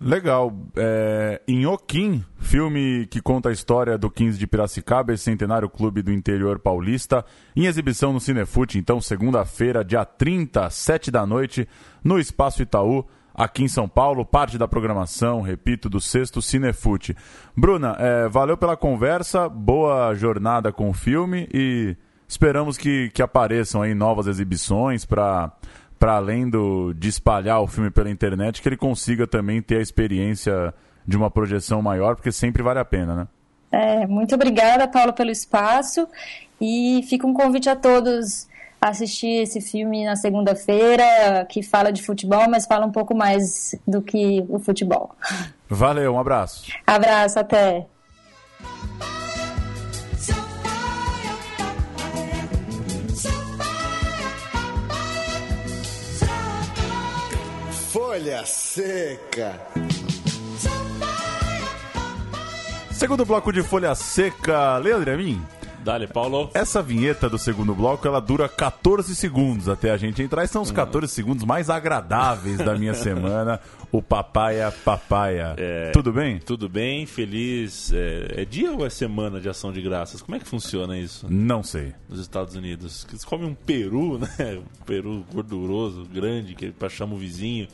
Legal. 0.01 0.53
É, 0.77 1.41
em 1.49 1.67
Oquim, 1.67 2.25
filme 2.39 3.07
que 3.07 3.21
conta 3.21 3.49
a 3.49 3.53
história 3.53 3.99
do 3.99 4.09
15 4.09 4.39
de 4.39 4.47
Piracicaba, 4.47 5.13
esse 5.13 5.25
centenário 5.25 5.69
clube 5.69 6.03
do 6.03 6.13
interior 6.13 6.59
paulista, 6.59 7.25
em 7.57 7.67
exibição 7.67 8.13
no 8.13 8.21
Cinefute, 8.21 8.79
então, 8.79 9.01
segunda-feira, 9.01 9.85
dia 9.85 10.05
30, 10.05 10.71
7 10.71 11.11
da 11.11 11.27
noite, 11.27 11.69
no 12.03 12.19
Espaço 12.19 12.63
Itaú, 12.63 13.05
aqui 13.35 13.65
em 13.65 13.69
São 13.69 13.89
Paulo, 13.89 14.25
parte 14.25 14.57
da 14.57 14.69
programação, 14.69 15.41
repito, 15.43 15.89
do 15.89 16.01
sexto 16.01 16.41
Cinefute. 16.41 17.17
Bruna, 17.57 17.97
é, 17.99 18.29
valeu 18.29 18.57
pela 18.57 18.77
conversa, 18.77 19.49
boa 19.49 20.15
jornada 20.15 20.73
com 20.73 20.91
o 20.91 20.95
filme 20.95 21.49
e 21.53 21.97
Esperamos 22.29 22.77
que, 22.77 23.09
que 23.09 23.23
apareçam 23.23 23.81
aí 23.81 23.95
novas 23.95 24.27
exibições 24.27 25.07
para 25.07 25.51
para 25.99 26.15
além 26.15 26.49
do, 26.49 26.93
de 26.95 27.09
espalhar 27.09 27.61
o 27.61 27.67
filme 27.67 27.91
pela 27.91 28.11
internet, 28.11 28.63
que 28.63 28.69
ele 28.69 28.77
consiga 28.77 29.27
também 29.27 29.61
ter 29.61 29.79
a 29.79 29.83
experiência 29.83 30.73
de 31.07 31.17
uma 31.17 31.31
projeção 31.31 31.83
maior, 31.83 32.15
porque 32.15 32.31
sempre 32.31 32.63
vale 32.63 32.79
a 32.79 32.85
pena, 32.85 33.15
né? 33.15 33.29
É, 33.71 34.07
muito 34.07 34.35
obrigada, 34.35 34.89
Paulo, 34.89 35.13
pelo 35.13 35.31
espaço 35.31 36.09
e 36.61 37.05
fica 37.09 37.27
um 37.27 37.35
convite 37.35 37.69
a 37.69 37.77
todos 37.77 38.49
a 38.81 38.91
assistir 38.91 39.43
esse 39.43 39.61
filme 39.61 40.05
na 40.05 40.17
segunda-feira, 40.17 41.45
que 41.49 41.63
fala 41.63 41.93
de 41.93 42.03
futebol, 42.03 42.49
mas 42.49 42.65
fala 42.65 42.87
um 42.87 42.93
pouco 42.93 43.15
mais 43.15 43.75
do 43.87 44.01
que 44.01 44.45
o 44.49 44.59
futebol. 44.59 45.15
Valeu, 45.69 46.15
um 46.15 46.19
abraço. 46.19 46.71
Abraço, 46.87 47.39
até. 47.39 47.87
Folha 58.19 58.45
Seca. 58.45 59.61
Segundo 62.91 63.25
bloco 63.25 63.53
de 63.53 63.63
Folha 63.63 63.95
Seca, 63.95 64.77
Leandro 64.79 65.13
Amin. 65.13 65.41
Dale, 65.85 66.09
Paulo. 66.09 66.51
Essa 66.53 66.83
vinheta 66.83 67.31
do 67.31 67.39
segundo 67.39 67.77
bloco, 67.77 68.09
ela 68.09 68.21
dura 68.21 68.49
14 68.49 69.15
segundos 69.15 69.69
até 69.69 69.93
a 69.93 69.97
gente 69.97 70.21
entrar. 70.21 70.43
E 70.43 70.49
são 70.49 70.63
os 70.63 70.73
14 70.73 71.05
hum. 71.05 71.09
segundos 71.09 71.45
mais 71.45 71.71
agradáveis 71.71 72.59
da 72.59 72.75
minha 72.75 72.93
semana. 72.95 73.61
O 73.93 74.03
Papaya 74.03 74.75
Papaya. 74.85 75.55
É, 75.57 75.93
tudo 75.93 76.13
bem? 76.13 76.41
Tudo 76.41 76.69
bem, 76.69 77.07
feliz. 77.07 77.93
É, 77.93 78.43
é, 78.43 78.45
dia 78.45 78.73
ou 78.73 78.85
é 78.85 78.91
semana 78.91 79.41
de 79.41 79.49
ação 79.49 79.73
de 79.73 79.81
graças? 79.81 80.21
Como 80.21 80.35
é 80.35 80.41
que 80.41 80.47
funciona 80.47 80.99
isso? 80.99 81.25
Não 81.31 81.63
sei. 81.63 81.95
Nos 82.09 82.19
Estados 82.19 82.57
Unidos. 82.57 83.07
Eles 83.09 83.25
comem 83.25 83.47
um 83.47 83.55
peru, 83.55 84.19
né? 84.19 84.59
Um 84.59 84.85
peru 84.85 85.25
gorduroso, 85.33 86.05
grande, 86.05 86.57
que 86.57 86.73
para 86.73 86.89
chama 86.89 87.15
o 87.15 87.17
vizinho. 87.17 87.69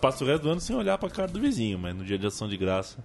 Passa 0.00 0.24
o 0.24 0.26
resto 0.26 0.42
do 0.42 0.50
ano 0.50 0.60
sem 0.60 0.76
olhar 0.76 0.98
para 0.98 1.08
a 1.08 1.12
cara 1.12 1.28
do 1.28 1.40
vizinho, 1.40 1.78
mas 1.78 1.94
no 1.94 2.04
dia 2.04 2.18
de 2.18 2.26
ação 2.26 2.48
de 2.48 2.56
graça. 2.56 2.98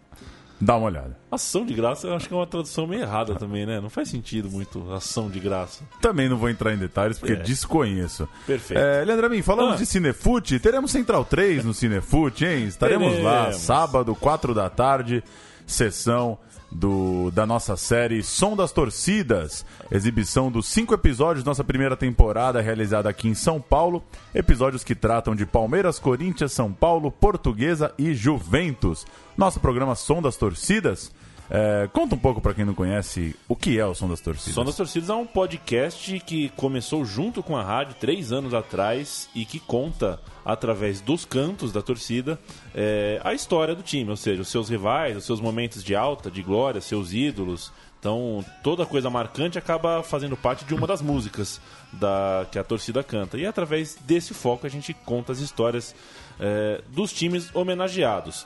Dá 0.59 0.77
uma 0.77 0.87
olhada. 0.87 1.17
Ação 1.29 1.65
de 1.65 1.73
graça, 1.73 2.07
eu 2.07 2.15
acho 2.15 2.27
que 2.27 2.33
é 2.33 2.37
uma 2.37 2.47
tradução 2.47 2.87
meio 2.87 3.01
errada 3.01 3.35
também, 3.35 3.65
né? 3.65 3.81
Não 3.81 3.89
faz 3.89 4.09
sentido 4.09 4.49
muito 4.49 4.89
ação 4.93 5.29
de 5.29 5.39
graça. 5.39 5.83
Também 6.01 6.29
não 6.29 6.37
vou 6.37 6.49
entrar 6.49 6.73
em 6.73 6.77
detalhes 6.77 7.19
porque 7.19 7.33
é. 7.33 7.37
desconheço. 7.37 8.27
Perfeito. 8.47 8.79
É, 8.79 9.03
Leandro 9.03 9.25
Amin, 9.25 9.41
falando 9.41 9.73
ah. 9.73 9.75
de 9.75 9.85
Cinefute, 9.85 10.59
teremos 10.59 10.91
Central 10.91 11.25
3 11.25 11.65
no 11.65 11.73
Cinefute, 11.73 12.45
hein? 12.45 12.65
Estaremos 12.65 13.07
teremos. 13.07 13.25
lá 13.25 13.51
sábado, 13.51 14.15
4 14.15 14.53
da 14.53 14.69
tarde, 14.69 15.23
sessão 15.67 16.37
do, 16.75 17.31
da 17.31 17.45
nossa 17.45 17.75
série 17.77 18.21
Som 18.21 18.55
das 18.55 18.71
Torcidas, 18.71 19.65
exibição 19.89 20.51
dos 20.51 20.67
cinco 20.67 20.93
episódios 20.93 21.43
da 21.43 21.51
nossa 21.51 21.63
primeira 21.63 21.95
temporada 21.95 22.61
realizada 22.61 23.09
aqui 23.09 23.27
em 23.27 23.33
São 23.33 23.61
Paulo, 23.61 24.03
episódios 24.33 24.83
que 24.83 24.93
tratam 24.93 25.35
de 25.35 25.45
Palmeiras, 25.45 25.97
Corinthians, 25.97 26.51
São 26.51 26.71
Paulo, 26.71 27.11
Portuguesa 27.11 27.93
e 27.97 28.13
Juventus. 28.13 29.05
Nosso 29.37 29.59
programa 29.59 29.95
Som 29.95 30.21
das 30.21 30.35
Torcidas 30.35 31.11
é, 31.49 31.87
conta 31.93 32.15
um 32.15 32.17
pouco 32.17 32.41
para 32.41 32.53
quem 32.53 32.65
não 32.65 32.73
conhece 32.73 33.35
o 33.47 33.55
que 33.55 33.79
é 33.79 33.85
o 33.85 33.93
Som 33.93 34.09
das 34.09 34.19
Torcidas. 34.19 34.53
Som 34.53 34.65
das 34.65 34.75
Torcidas 34.75 35.09
é 35.09 35.13
um 35.13 35.27
podcast 35.27 36.19
que 36.21 36.49
começou 36.49 37.05
junto 37.05 37.43
com 37.43 37.55
a 37.55 37.63
rádio 37.63 37.95
três 37.99 38.31
anos 38.31 38.53
atrás 38.53 39.29
e 39.35 39.45
que 39.45 39.59
conta 39.59 40.19
através 40.43 41.01
dos 41.01 41.25
cantos 41.25 41.71
da 41.71 41.81
torcida 41.81 42.39
é, 42.73 43.19
a 43.23 43.33
história 43.33 43.75
do 43.75 43.83
time, 43.83 44.09
ou 44.09 44.17
seja, 44.17 44.41
os 44.41 44.47
seus 44.47 44.69
rivais, 44.69 45.17
os 45.17 45.25
seus 45.25 45.39
momentos 45.39 45.83
de 45.83 45.95
alta, 45.95 46.31
de 46.31 46.41
glória, 46.41 46.81
seus 46.81 47.13
ídolos. 47.13 47.71
Então 47.99 48.43
toda 48.63 48.85
coisa 48.85 49.09
marcante 49.09 49.57
acaba 49.57 50.03
fazendo 50.03 50.37
parte 50.37 50.63
de 50.65 50.73
uma 50.75 50.85
das 50.85 51.01
músicas 51.01 51.59
da 51.93 52.45
que 52.51 52.59
a 52.59 52.63
torcida 52.63 53.03
canta 53.03 53.37
e 53.37 53.45
através 53.45 53.95
desse 54.01 54.33
foco 54.33 54.67
a 54.67 54.69
gente 54.69 54.93
conta 54.93 55.31
as 55.31 55.39
histórias 55.39 55.95
é, 56.39 56.81
dos 56.89 57.11
times 57.11 57.49
homenageados. 57.55 58.45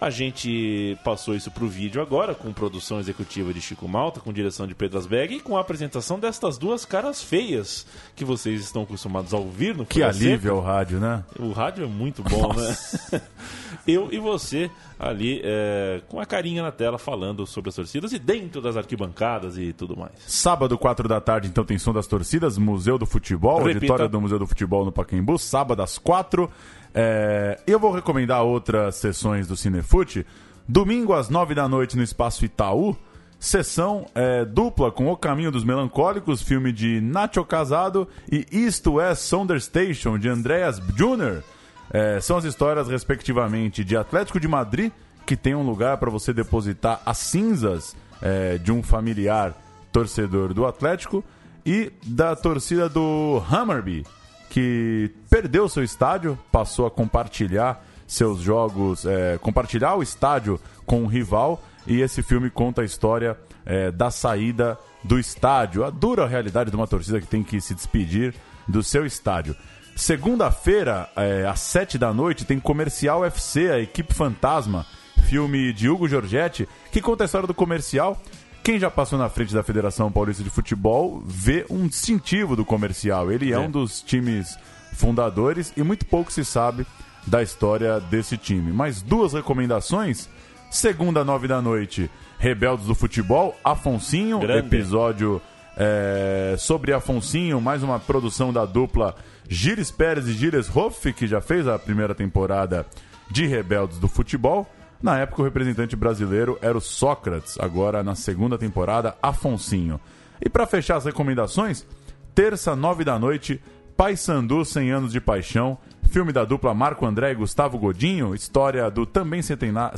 A 0.00 0.10
gente 0.10 0.96
passou 1.02 1.34
isso 1.34 1.50
para 1.50 1.64
o 1.64 1.68
vídeo 1.68 2.00
agora, 2.00 2.32
com 2.32 2.52
produção 2.52 3.00
executiva 3.00 3.52
de 3.52 3.60
Chico 3.60 3.88
Malta, 3.88 4.20
com 4.20 4.32
direção 4.32 4.64
de 4.64 4.72
Pedro 4.72 4.96
Asberg 4.96 5.34
e 5.34 5.40
com 5.40 5.56
a 5.56 5.60
apresentação 5.60 6.20
destas 6.20 6.56
duas 6.56 6.84
caras 6.84 7.20
feias 7.20 7.84
que 8.14 8.24
vocês 8.24 8.60
estão 8.60 8.82
acostumados 8.82 9.34
a 9.34 9.38
ouvir 9.38 9.76
no 9.76 9.84
Que 9.84 10.04
alívio 10.04 10.50
é 10.50 10.54
o 10.54 10.60
rádio, 10.60 11.00
né? 11.00 11.24
O 11.36 11.50
rádio 11.50 11.82
é 11.82 11.88
muito 11.88 12.22
bom, 12.22 12.54
né? 12.54 12.68
Nossa. 12.68 13.16
né? 13.16 13.22
Eu 13.88 14.08
e 14.12 14.18
você 14.18 14.70
ali 14.98 15.40
é, 15.42 16.00
com 16.08 16.20
a 16.20 16.26
carinha 16.26 16.62
na 16.62 16.70
tela 16.70 16.98
falando 16.98 17.44
sobre 17.46 17.70
as 17.70 17.74
torcidas 17.74 18.12
e 18.12 18.18
dentro 18.18 18.60
das 18.60 18.76
arquibancadas 18.76 19.58
e 19.58 19.72
tudo 19.72 19.96
mais. 19.96 20.12
Sábado, 20.26 20.78
4 20.78 21.08
da 21.08 21.20
tarde, 21.20 21.48
então 21.48 21.64
tem 21.64 21.78
som 21.78 21.92
das 21.92 22.06
torcidas, 22.06 22.56
Museu 22.56 22.98
do 22.98 23.06
Futebol, 23.06 23.58
Repita. 23.58 23.78
auditório 23.78 24.08
do 24.08 24.20
Museu 24.20 24.38
do 24.38 24.46
Futebol 24.46 24.84
no 24.84 24.92
Pacaembu, 24.92 25.38
sábado 25.38 25.82
às 25.82 25.98
4 25.98 26.48
é, 26.94 27.58
eu 27.66 27.78
vou 27.78 27.92
recomendar 27.92 28.42
outras 28.42 28.96
sessões 28.96 29.46
do 29.46 29.56
Cinefute. 29.56 30.26
Domingo 30.66 31.14
às 31.14 31.28
nove 31.28 31.54
da 31.54 31.68
noite 31.68 31.96
no 31.96 32.02
Espaço 32.02 32.44
Itaú, 32.44 32.96
sessão 33.38 34.06
é, 34.14 34.44
dupla 34.44 34.90
com 34.90 35.08
O 35.08 35.16
Caminho 35.16 35.50
dos 35.50 35.64
Melancólicos, 35.64 36.42
filme 36.42 36.72
de 36.72 37.00
Nacho 37.00 37.44
Casado 37.44 38.08
e 38.30 38.46
Isto 38.50 39.00
é 39.00 39.14
Sonder 39.14 39.60
Station, 39.60 40.18
de 40.18 40.28
Andreas 40.28 40.78
Jr. 40.78 41.42
É, 41.90 42.20
são 42.20 42.36
as 42.36 42.44
histórias, 42.44 42.88
respectivamente, 42.88 43.82
de 43.82 43.96
Atlético 43.96 44.38
de 44.38 44.48
Madrid, 44.48 44.92
que 45.24 45.36
tem 45.36 45.54
um 45.54 45.62
lugar 45.62 45.96
para 45.98 46.10
você 46.10 46.32
depositar 46.32 47.00
as 47.06 47.18
cinzas 47.18 47.96
é, 48.20 48.58
de 48.58 48.72
um 48.72 48.82
familiar 48.82 49.54
torcedor 49.90 50.52
do 50.52 50.66
Atlético, 50.66 51.24
e 51.68 51.92
da 52.02 52.34
torcida 52.34 52.88
do 52.88 53.42
Hammerby, 53.50 54.06
que 54.50 55.10
perdeu 55.30 55.68
seu 55.68 55.82
estádio, 55.82 56.38
passou 56.50 56.86
a 56.86 56.90
compartilhar 56.90 57.84
seus 58.06 58.40
jogos, 58.40 59.04
é, 59.04 59.38
compartilhar 59.38 59.94
o 59.96 60.02
estádio 60.02 60.58
com 60.86 61.02
um 61.02 61.06
rival, 61.06 61.62
e 61.86 62.00
esse 62.00 62.22
filme 62.22 62.50
conta 62.50 62.82
a 62.82 62.84
história 62.84 63.36
é, 63.64 63.90
da 63.90 64.10
saída 64.10 64.78
do 65.04 65.18
estádio, 65.18 65.84
a 65.84 65.90
dura 65.90 66.26
realidade 66.26 66.70
de 66.70 66.76
uma 66.76 66.86
torcida 66.86 67.20
que 67.20 67.26
tem 67.26 67.42
que 67.42 67.60
se 67.60 67.74
despedir 67.74 68.34
do 68.66 68.82
seu 68.82 69.06
estádio. 69.06 69.54
Segunda-feira, 69.94 71.08
é, 71.16 71.46
às 71.46 71.60
sete 71.60 71.98
da 71.98 72.12
noite, 72.14 72.44
tem 72.44 72.58
Comercial 72.60 73.24
FC, 73.24 73.70
a 73.70 73.78
equipe 73.78 74.14
fantasma, 74.14 74.86
filme 75.24 75.72
de 75.72 75.88
Hugo 75.88 76.08
Giorgetti, 76.08 76.68
que 76.90 77.00
conta 77.00 77.24
a 77.24 77.26
história 77.26 77.46
do 77.46 77.54
comercial 77.54 78.20
quem 78.68 78.78
já 78.78 78.90
passou 78.90 79.18
na 79.18 79.30
frente 79.30 79.54
da 79.54 79.62
Federação 79.62 80.12
Paulista 80.12 80.42
de 80.42 80.50
Futebol 80.50 81.22
vê 81.24 81.64
um 81.70 81.86
distintivo 81.86 82.54
do 82.54 82.66
comercial. 82.66 83.32
Ele 83.32 83.50
é, 83.50 83.54
É. 83.54 83.58
um 83.58 83.70
dos 83.70 84.02
times 84.02 84.58
fundadores 84.92 85.72
e 85.74 85.82
muito 85.82 86.04
pouco 86.04 86.30
se 86.30 86.44
sabe 86.44 86.86
da 87.26 87.42
história 87.42 87.98
desse 87.98 88.36
time. 88.36 88.70
Mas 88.70 89.00
duas 89.00 89.32
recomendações. 89.32 90.28
Segunda, 90.70 91.24
nove 91.24 91.48
da 91.48 91.62
noite, 91.62 92.10
Rebeldes 92.38 92.84
do 92.84 92.94
Futebol, 92.94 93.56
Afonsinho, 93.64 94.38
Grande. 94.38 94.66
episódio 94.66 95.40
é, 95.74 96.54
sobre 96.58 96.92
Afonsinho, 96.92 97.62
mais 97.62 97.82
uma 97.82 97.98
produção 97.98 98.52
da 98.52 98.66
dupla 98.66 99.14
Gires 99.48 99.90
Pérez 99.90 100.28
e 100.28 100.34
Gires 100.34 100.68
Hoff, 100.76 101.10
que 101.14 101.26
já 101.26 101.40
fez 101.40 101.66
a 101.66 101.78
primeira 101.78 102.14
temporada 102.14 102.84
de 103.30 103.46
Rebeldes 103.46 103.98
do 103.98 104.08
Futebol. 104.08 104.70
Na 105.02 105.18
época, 105.18 105.42
o 105.42 105.44
representante 105.44 105.94
brasileiro 105.94 106.58
era 106.60 106.76
o 106.76 106.80
Sócrates, 106.80 107.56
agora 107.60 108.02
na 108.02 108.14
segunda 108.14 108.58
temporada, 108.58 109.16
Afonsinho. 109.22 110.00
E 110.44 110.48
para 110.48 110.66
fechar 110.66 110.96
as 110.96 111.04
recomendações, 111.04 111.86
terça, 112.34 112.74
nove 112.74 113.04
da 113.04 113.18
noite, 113.18 113.60
Paysandu 113.96 114.64
100 114.64 114.90
anos 114.90 115.12
de 115.12 115.20
paixão, 115.20 115.78
filme 116.10 116.32
da 116.32 116.44
dupla 116.44 116.74
Marco 116.74 117.06
André 117.06 117.32
e 117.32 117.34
Gustavo 117.36 117.78
Godinho, 117.78 118.34
história 118.34 118.90
do 118.90 119.04
também 119.06 119.42
centena- 119.42 119.92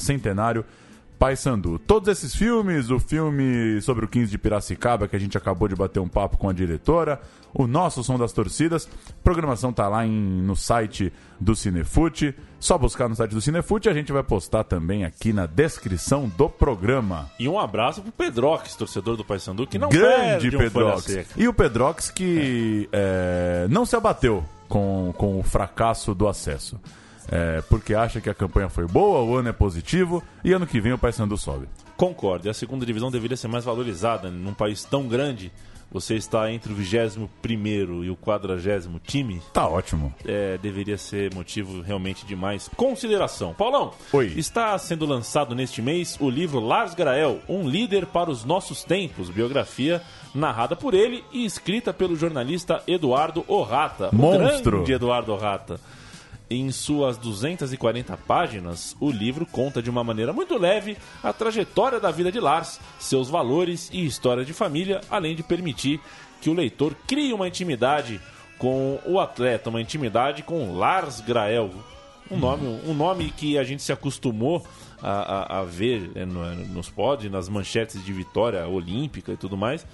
centenário 1.20 1.30
Paysandu. 1.30 1.78
Todos 1.78 2.08
esses 2.08 2.34
filmes, 2.34 2.90
o 2.90 2.98
filme 2.98 3.80
sobre 3.82 4.04
o 4.04 4.08
15 4.08 4.30
de 4.30 4.38
Piracicaba, 4.38 5.06
que 5.06 5.14
a 5.14 5.18
gente 5.18 5.36
acabou 5.36 5.68
de 5.68 5.76
bater 5.76 6.00
um 6.00 6.08
papo 6.08 6.38
com 6.38 6.48
a 6.48 6.52
diretora, 6.52 7.20
o 7.52 7.66
nosso 7.66 8.02
Som 8.02 8.18
das 8.18 8.32
Torcidas, 8.32 8.88
a 9.10 9.22
programação 9.22 9.72
tá 9.72 9.86
lá 9.88 10.06
em- 10.06 10.40
no 10.42 10.56
site 10.56 11.12
do 11.38 11.54
Cinefute. 11.54 12.34
Só 12.58 12.76
buscar 12.78 13.08
no 13.08 13.14
site 13.16 13.32
do 13.32 13.40
Cinefute, 13.40 13.88
a 13.88 13.92
gente 13.92 14.12
vai 14.12 14.22
postar 14.22 14.64
também 14.64 15.04
aqui 15.04 15.32
na 15.32 15.46
descrição 15.46 16.28
do 16.36 16.48
programa. 16.48 17.30
E 17.38 17.48
um 17.48 17.58
abraço 17.58 18.02
pro 18.02 18.12
Pedrox, 18.12 18.74
torcedor 18.76 19.16
do 19.16 19.24
Paysandu, 19.24 19.66
que 19.66 19.78
não 19.78 19.88
Grande 19.88 20.50
perde 20.50 20.56
um 20.56 20.58
Pedrox. 20.60 21.02
seca. 21.04 21.34
E 21.36 21.48
o 21.48 21.52
Pedrox 21.54 22.10
que 22.10 22.88
é, 22.92 23.66
não 23.70 23.84
se 23.84 23.94
abateu 23.96 24.44
com, 24.68 25.12
com 25.16 25.38
o 25.38 25.42
fracasso 25.42 26.14
do 26.14 26.28
acesso. 26.28 26.78
É, 27.30 27.62
porque 27.68 27.94
acha 27.94 28.20
que 28.20 28.28
a 28.28 28.34
campanha 28.34 28.68
foi 28.68 28.86
boa, 28.86 29.22
o 29.22 29.36
ano 29.36 29.48
é 29.48 29.52
positivo 29.52 30.22
e 30.44 30.52
ano 30.52 30.66
que 30.66 30.80
vem 30.80 30.92
o 30.92 30.98
Paysandu 30.98 31.36
sobe. 31.38 31.68
Concordo, 31.96 32.48
e 32.48 32.50
a 32.50 32.54
segunda 32.54 32.84
divisão 32.84 33.10
deveria 33.10 33.36
ser 33.36 33.46
mais 33.46 33.64
valorizada 33.64 34.30
num 34.30 34.52
país 34.54 34.84
tão 34.84 35.06
grande. 35.06 35.52
Você 35.92 36.14
está 36.14 36.50
entre 36.52 36.72
o 36.72 36.76
21 36.76 38.04
e 38.04 38.10
o 38.10 38.16
40 38.16 38.56
time, 39.04 39.42
Tá 39.52 39.66
ótimo. 39.68 40.14
é, 40.24 40.56
deveria 40.58 40.96
ser 40.96 41.34
motivo 41.34 41.82
realmente 41.82 42.24
de 42.24 42.36
mais 42.36 42.68
consideração. 42.76 43.52
Paulão, 43.54 43.92
Oi. 44.12 44.32
está 44.36 44.78
sendo 44.78 45.04
lançado 45.04 45.52
neste 45.54 45.82
mês 45.82 46.16
o 46.20 46.30
livro 46.30 46.60
Lars 46.60 46.94
Grael, 46.94 47.40
Um 47.48 47.68
Líder 47.68 48.06
para 48.06 48.30
os 48.30 48.44
Nossos 48.44 48.84
Tempos, 48.84 49.30
biografia 49.30 50.00
narrada 50.32 50.76
por 50.76 50.94
ele 50.94 51.24
e 51.32 51.44
escrita 51.44 51.92
pelo 51.92 52.14
jornalista 52.14 52.82
Eduardo 52.86 53.44
Orrata. 53.48 54.10
Monstro. 54.12 54.68
O 54.68 54.72
grande 54.78 54.92
Eduardo 54.92 55.32
Orrata. 55.32 55.80
Em 56.52 56.72
suas 56.72 57.16
240 57.16 58.16
páginas, 58.16 58.96
o 58.98 59.08
livro 59.08 59.46
conta 59.46 59.80
de 59.80 59.88
uma 59.88 60.02
maneira 60.02 60.32
muito 60.32 60.58
leve 60.58 60.96
a 61.22 61.32
trajetória 61.32 62.00
da 62.00 62.10
vida 62.10 62.32
de 62.32 62.40
Lars, 62.40 62.80
seus 62.98 63.30
valores 63.30 63.88
e 63.92 64.04
história 64.04 64.44
de 64.44 64.52
família, 64.52 65.00
além 65.08 65.36
de 65.36 65.44
permitir 65.44 66.00
que 66.40 66.50
o 66.50 66.52
leitor 66.52 66.92
crie 67.06 67.32
uma 67.32 67.46
intimidade 67.46 68.20
com 68.58 68.98
o 69.06 69.20
atleta, 69.20 69.70
uma 69.70 69.80
intimidade 69.80 70.42
com 70.42 70.76
Lars 70.76 71.20
Grael. 71.20 71.70
Um 72.28 72.36
nome, 72.36 72.66
um 72.84 72.94
nome 72.94 73.30
que 73.30 73.56
a 73.56 73.62
gente 73.62 73.82
se 73.82 73.92
acostumou 73.92 74.66
a, 75.00 75.10
a- 75.56 75.60
a 75.60 75.64
ver 75.64 76.10
no- 76.26 76.54
nos 76.66 76.88
pódios, 76.90 77.32
nas 77.32 77.48
manchetes 77.48 78.04
de 78.04 78.12
vitória 78.12 78.66
olímpica 78.66 79.32
e 79.32 79.36
tudo 79.36 79.56
mais. 79.56 79.86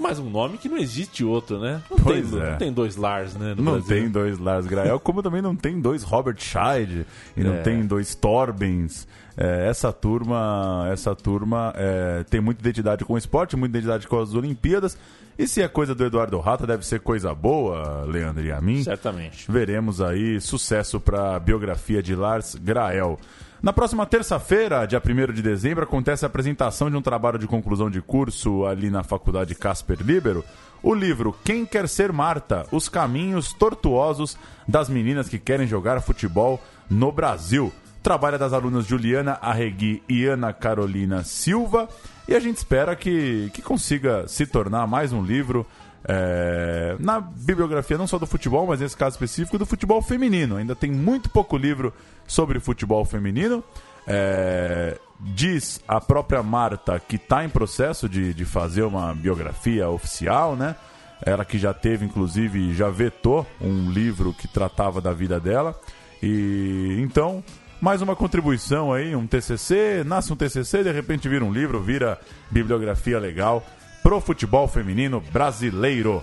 Mas 0.00 0.18
um 0.18 0.30
nome 0.30 0.56
que 0.56 0.68
não 0.68 0.78
existe 0.78 1.22
outro, 1.22 1.58
né? 1.60 1.82
Não, 1.90 1.98
Pois 1.98 2.30
tem, 2.30 2.40
é. 2.40 2.50
não 2.52 2.56
tem 2.58 2.72
dois 2.72 2.96
Lars, 2.96 3.34
né? 3.34 3.54
Não 3.56 3.74
Brasil. 3.74 3.86
tem 3.86 4.08
dois 4.08 4.38
Lars 4.38 4.66
Grael, 4.66 4.98
como 4.98 5.22
também 5.22 5.42
não 5.42 5.54
tem 5.54 5.78
dois 5.80 6.02
Robert 6.02 6.36
Scheid 6.40 7.06
e 7.36 7.44
não 7.44 7.54
É. 7.54 7.60
tem 7.62 7.86
dois 7.86 8.14
Torbens. 8.14 9.06
É, 9.36 9.68
essa 9.68 9.92
turma, 9.92 10.88
essa 10.92 11.14
turma 11.14 11.72
é, 11.76 12.24
tem 12.28 12.40
muita 12.40 12.60
identidade 12.60 13.04
com 13.04 13.12
o 13.14 13.18
esporte, 13.18 13.56
muita 13.56 13.76
identidade 13.78 14.08
com 14.08 14.18
as 14.18 14.34
Olimpíadas. 14.34 14.96
E 15.38 15.46
se 15.46 15.62
é 15.62 15.68
coisa 15.68 15.94
do 15.94 16.04
Eduardo 16.04 16.38
Rata, 16.38 16.66
deve 16.66 16.84
ser 16.84 17.00
coisa 17.00 17.34
boa, 17.34 18.04
Leandro 18.04 18.44
e 18.44 18.52
a 18.52 18.60
mim. 18.60 18.82
Certamente. 18.82 19.50
Veremos 19.50 20.00
aí 20.00 20.40
sucesso 20.40 21.00
para 21.00 21.36
a 21.36 21.38
biografia 21.38 22.02
de 22.02 22.14
Lars 22.14 22.54
Grael. 22.54 23.18
Na 23.62 23.74
próxima 23.74 24.06
terça-feira, 24.06 24.86
dia 24.86 25.02
1 25.04 25.34
de 25.34 25.42
dezembro, 25.42 25.84
acontece 25.84 26.24
a 26.24 26.28
apresentação 26.28 26.90
de 26.90 26.96
um 26.96 27.02
trabalho 27.02 27.38
de 27.38 27.46
conclusão 27.46 27.90
de 27.90 28.00
curso 28.00 28.64
ali 28.64 28.88
na 28.88 29.02
Faculdade 29.02 29.54
Casper 29.54 29.98
Libero. 30.00 30.42
O 30.82 30.94
livro 30.94 31.36
Quem 31.44 31.66
Quer 31.66 31.86
Ser 31.86 32.10
Marta? 32.10 32.66
Os 32.72 32.88
Caminhos 32.88 33.52
Tortuosos 33.52 34.38
das 34.66 34.88
Meninas 34.88 35.28
que 35.28 35.38
Querem 35.38 35.66
Jogar 35.66 36.00
Futebol 36.00 36.58
no 36.88 37.12
Brasil. 37.12 37.70
Trabalho 38.02 38.38
das 38.38 38.54
alunas 38.54 38.86
Juliana 38.86 39.38
Arregui 39.42 40.02
e 40.08 40.24
Ana 40.24 40.54
Carolina 40.54 41.22
Silva. 41.22 41.86
E 42.26 42.34
a 42.34 42.40
gente 42.40 42.56
espera 42.56 42.96
que, 42.96 43.50
que 43.52 43.60
consiga 43.60 44.26
se 44.26 44.46
tornar 44.46 44.86
mais 44.86 45.12
um 45.12 45.22
livro 45.22 45.66
é, 46.08 46.69
na 47.00 47.20
bibliografia 47.20 47.98
não 47.98 48.06
só 48.06 48.18
do 48.18 48.26
futebol, 48.26 48.66
mas 48.66 48.80
nesse 48.80 48.96
caso 48.96 49.14
específico 49.14 49.58
do 49.58 49.66
futebol 49.66 50.00
feminino. 50.02 50.56
Ainda 50.56 50.76
tem 50.76 50.90
muito 50.90 51.28
pouco 51.30 51.56
livro 51.56 51.92
sobre 52.26 52.60
futebol 52.60 53.04
feminino. 53.04 53.64
É, 54.06 54.98
diz 55.20 55.80
a 55.86 56.00
própria 56.00 56.42
Marta 56.42 56.98
que 57.00 57.16
está 57.16 57.44
em 57.44 57.48
processo 57.48 58.08
de, 58.08 58.32
de 58.32 58.44
fazer 58.44 58.82
uma 58.82 59.14
biografia 59.14 59.88
oficial, 59.88 60.56
né? 60.56 60.76
Ela 61.22 61.44
que 61.44 61.58
já 61.58 61.74
teve, 61.74 62.04
inclusive, 62.04 62.72
já 62.74 62.88
vetou 62.88 63.46
um 63.60 63.90
livro 63.90 64.32
que 64.32 64.48
tratava 64.48 65.00
da 65.00 65.12
vida 65.12 65.38
dela. 65.38 65.78
E 66.22 66.96
então, 67.00 67.44
mais 67.80 68.00
uma 68.00 68.16
contribuição 68.16 68.92
aí, 68.92 69.14
um 69.14 69.26
TCC, 69.26 70.02
nasce 70.04 70.32
um 70.32 70.36
TCC, 70.36 70.82
de 70.82 70.92
repente 70.92 71.28
vira 71.28 71.44
um 71.44 71.52
livro, 71.52 71.80
vira 71.80 72.18
bibliografia 72.50 73.18
legal 73.18 73.64
pro 74.02 74.20
futebol 74.20 74.66
feminino 74.66 75.22
brasileiro. 75.32 76.22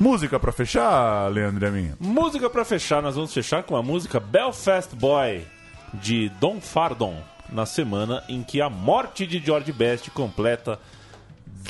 Música 0.00 0.40
pra 0.40 0.50
fechar, 0.50 1.30
Leandro 1.30 1.62
e 1.62 1.68
a 1.68 1.70
minha? 1.70 1.94
Música 2.00 2.48
pra 2.48 2.64
fechar, 2.64 3.02
nós 3.02 3.16
vamos 3.16 3.34
fechar 3.34 3.62
com 3.64 3.76
a 3.76 3.82
música 3.82 4.18
Belfast 4.18 4.96
Boy, 4.96 5.46
de 5.92 6.30
Don 6.40 6.58
Fardon, 6.58 7.22
na 7.52 7.66
semana 7.66 8.24
em 8.26 8.42
que 8.42 8.62
a 8.62 8.70
morte 8.70 9.26
de 9.26 9.38
George 9.38 9.70
Best 9.72 10.10
completa 10.10 10.78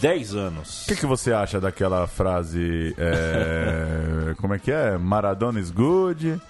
10 0.01 0.37
anos. 0.37 0.85
O 0.85 0.87
que, 0.87 0.95
que 0.95 1.07
você 1.07 1.33
acha 1.33 1.61
daquela 1.61 2.07
frase? 2.07 2.95
é, 2.97 4.33
como 4.39 4.55
é 4.55 4.61
que 4.61 4.71
é? 4.71 4.97
Maradona 4.97 5.59
is 5.59 5.73
good. 5.73 6.41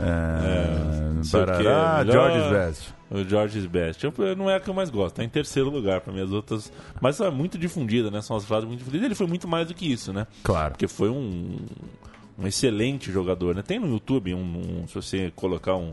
É, 0.00 1.03
o 1.28 1.38
barará, 1.46 2.04
melhor- 2.04 2.30
George's 2.30 2.50
best. 2.52 2.94
O 3.10 3.22
George's 3.22 3.66
Best. 3.66 4.02
Eu- 4.04 4.36
Não 4.36 4.50
é 4.50 4.56
a 4.56 4.60
que 4.60 4.68
eu 4.68 4.74
mais 4.74 4.90
gosto, 4.90 5.16
tá 5.16 5.22
em 5.24 5.28
terceiro 5.28 5.70
lugar 5.70 6.00
pra 6.00 6.12
mim 6.12 6.20
as 6.20 6.30
outras. 6.32 6.72
Mas 7.00 7.20
é 7.20 7.30
muito 7.30 7.56
difundida, 7.56 8.10
né? 8.10 8.20
São 8.20 8.36
as 8.36 8.44
frases 8.44 8.64
muito 8.66 8.78
difundidas. 8.80 9.04
Ele 9.06 9.14
foi 9.14 9.26
muito 9.28 9.46
mais 9.46 9.68
do 9.68 9.74
que 9.74 9.90
isso, 9.90 10.12
né? 10.12 10.26
Claro. 10.42 10.72
Porque 10.72 10.88
foi 10.88 11.08
um, 11.10 11.58
um 12.36 12.46
excelente 12.46 13.12
jogador, 13.12 13.54
né? 13.54 13.62
Tem 13.62 13.78
no 13.78 13.86
YouTube, 13.88 14.34
um, 14.34 14.82
um- 14.82 14.88
se 14.88 14.94
você 14.94 15.32
colocar 15.36 15.76
um. 15.76 15.92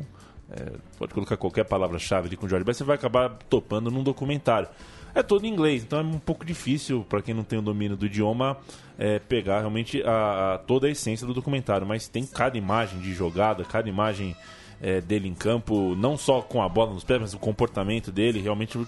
é, 0.50 0.72
pode 0.98 1.14
colocar 1.14 1.38
qualquer 1.38 1.64
palavra-chave 1.66 2.28
ali 2.28 2.36
com 2.36 2.46
o 2.46 2.50
George 2.50 2.66
Best, 2.66 2.80
você 2.80 2.84
vai 2.84 2.96
acabar 2.96 3.30
topando 3.50 3.92
num 3.92 4.04
documentário. 4.04 4.68
É 5.14 5.22
todo 5.22 5.46
em 5.46 5.50
inglês, 5.50 5.84
então 5.84 6.00
é 6.00 6.02
um 6.04 6.18
pouco 6.20 6.44
difícil 6.46 7.06
para 7.08 7.22
quem 7.22 7.34
não 7.36 7.44
tem 7.44 7.60
o 7.60 7.62
domínio 7.62 7.96
do 7.98 8.06
idioma 8.06 8.58
é, 8.98 9.20
pegar 9.20 9.60
realmente 9.60 10.02
a, 10.04 10.56
a- 10.56 10.58
toda 10.58 10.88
a 10.88 10.90
essência 10.90 11.28
do 11.28 11.34
documentário. 11.34 11.86
Mas 11.86 12.08
tem 12.08 12.26
cada 12.26 12.58
imagem 12.58 13.00
de 13.00 13.14
jogada, 13.14 13.64
cada 13.64 13.88
imagem 13.88 14.36
é, 14.82 15.00
dele 15.00 15.28
em 15.28 15.34
campo, 15.34 15.96
não 15.96 16.18
só 16.18 16.42
com 16.42 16.62
a 16.62 16.68
bola 16.68 16.94
nos 16.94 17.04
pés, 17.04 17.22
mas 17.22 17.34
o 17.34 17.40
comportamento 17.40 18.12
dele 18.12 18.42
realmente 18.42 18.80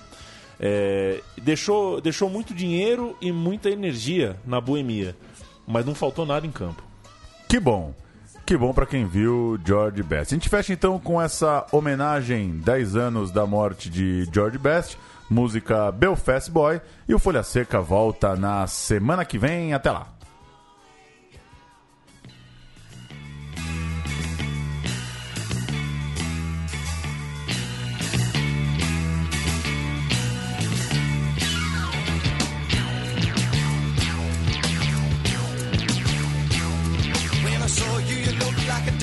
é, 0.60 1.22
deixou, 1.42 2.02
deixou 2.02 2.30
muito 2.30 2.54
dinheiro 2.54 3.16
e 3.22 3.32
muita 3.32 3.70
energia 3.70 4.38
na 4.46 4.60
boemia, 4.60 5.16
mas 5.68 5.86
não 5.86 5.94
faltou 5.94 6.26
nada 6.26 6.48
em 6.48 6.52
campo. 6.52 6.84
Que 7.48 7.60
bom. 7.60 7.94
Que 8.46 8.58
bom 8.58 8.74
pra 8.74 8.86
quem 8.86 9.06
viu 9.06 9.58
George 9.66 10.04
Best. 10.04 10.34
A 10.34 10.38
gente 10.38 10.50
fecha 10.50 10.74
então 10.74 11.00
com 11.00 11.22
essa 11.22 11.66
homenagem 11.72 12.58
10 12.58 12.96
anos 12.98 13.32
da 13.32 13.46
morte 13.46 13.90
de 13.90 14.28
George 14.34 14.58
Best, 14.58 14.98
música 15.30 15.90
Belfast 15.92 16.50
Boy, 16.52 16.82
e 17.08 17.14
o 17.14 17.20
Folha 17.20 17.42
Seca 17.42 17.80
volta 17.80 18.36
na 18.36 18.68
semana 18.68 19.24
que 19.24 19.38
vem. 19.38 19.74
Até 19.74 19.92
lá. 19.92 20.08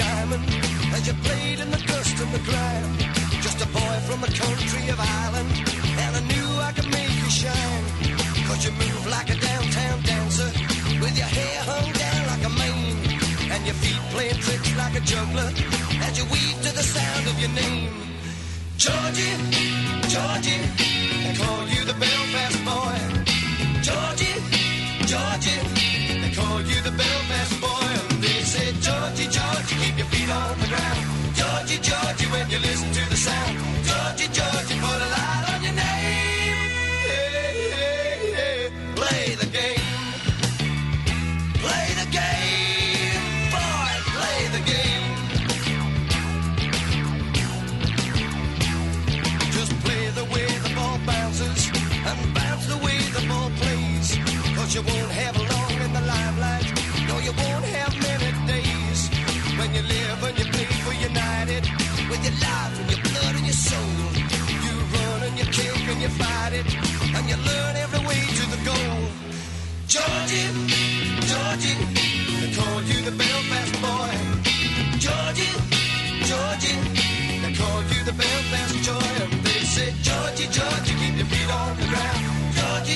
diamond 0.01 0.45
as 0.97 1.03
you 1.09 1.15
played 1.27 1.59
in 1.65 1.69
the 1.71 1.83
dust 1.91 2.17
and 2.23 2.33
the 2.37 2.43
grime. 2.49 2.93
Just 3.45 3.59
a 3.67 3.69
boy 3.81 3.97
from 4.09 4.19
the 4.27 4.33
country 4.43 4.85
of 4.95 4.99
Ireland, 5.23 5.53
and 6.03 6.13
I 6.21 6.23
knew 6.31 6.49
I 6.69 6.71
could 6.77 6.91
make 6.99 7.15
you 7.23 7.29
shine. 7.43 7.85
Cause 8.49 8.61
you 8.67 8.73
move 8.85 9.05
like 9.17 9.29
a 9.35 9.39
downtown 9.49 9.99
dancer, 10.11 10.51
with 11.03 11.15
your 11.21 11.31
hair 11.39 11.59
hung 11.71 11.89
down 12.05 12.23
like 12.33 12.45
a 12.51 12.53
mane, 12.61 13.01
and 13.53 13.61
your 13.69 13.79
feet 13.83 14.03
playing 14.15 14.41
tricks 14.45 14.73
like 14.83 14.95
a 15.01 15.03
juggler, 15.13 15.51
as 16.07 16.13
you 16.19 16.25
weave 16.33 16.59
to 16.67 16.71
the 16.79 16.87
sound 16.97 17.25
of 17.31 17.37
your 17.43 17.53
name. 17.63 17.93
Georgie, 18.85 19.37
Georgie, 20.13 20.63
they 21.25 21.35
call 21.41 21.63
you 21.75 21.83
the 21.91 21.97
Belfast 22.05 22.59
boy. 22.69 22.99
Georgie, 23.87 24.39
Georgie, 25.11 25.61
they 26.23 26.33
call 26.39 26.59
you 26.71 26.79
the 26.89 26.95
Belfast 27.01 27.30
Georgie, 29.11 29.29
Georgie, 29.29 29.77
keep 29.83 29.99
your 29.99 30.07
feet 30.07 30.31
on 30.31 30.59
the 30.61 30.69
ground. 30.69 31.35
Georgie, 31.35 31.81
Georgie, 31.83 32.27
when 32.31 32.49
you 32.49 32.59
listen 32.61 32.93
to 32.93 33.11
the 33.11 33.17
sound. 33.17 33.59
Georgie, 33.83 34.33
Georgie, 34.33 34.79
put 34.79 35.03
a 35.03 35.09
light 35.11 35.45
on 35.53 35.63
your 35.65 35.73
name. 35.73 36.20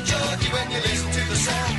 jokey 0.00 0.52
when 0.52 0.70
you 0.70 0.80
listen 0.80 1.11
to 1.12 1.28
the 1.30 1.37
sound. 1.37 1.73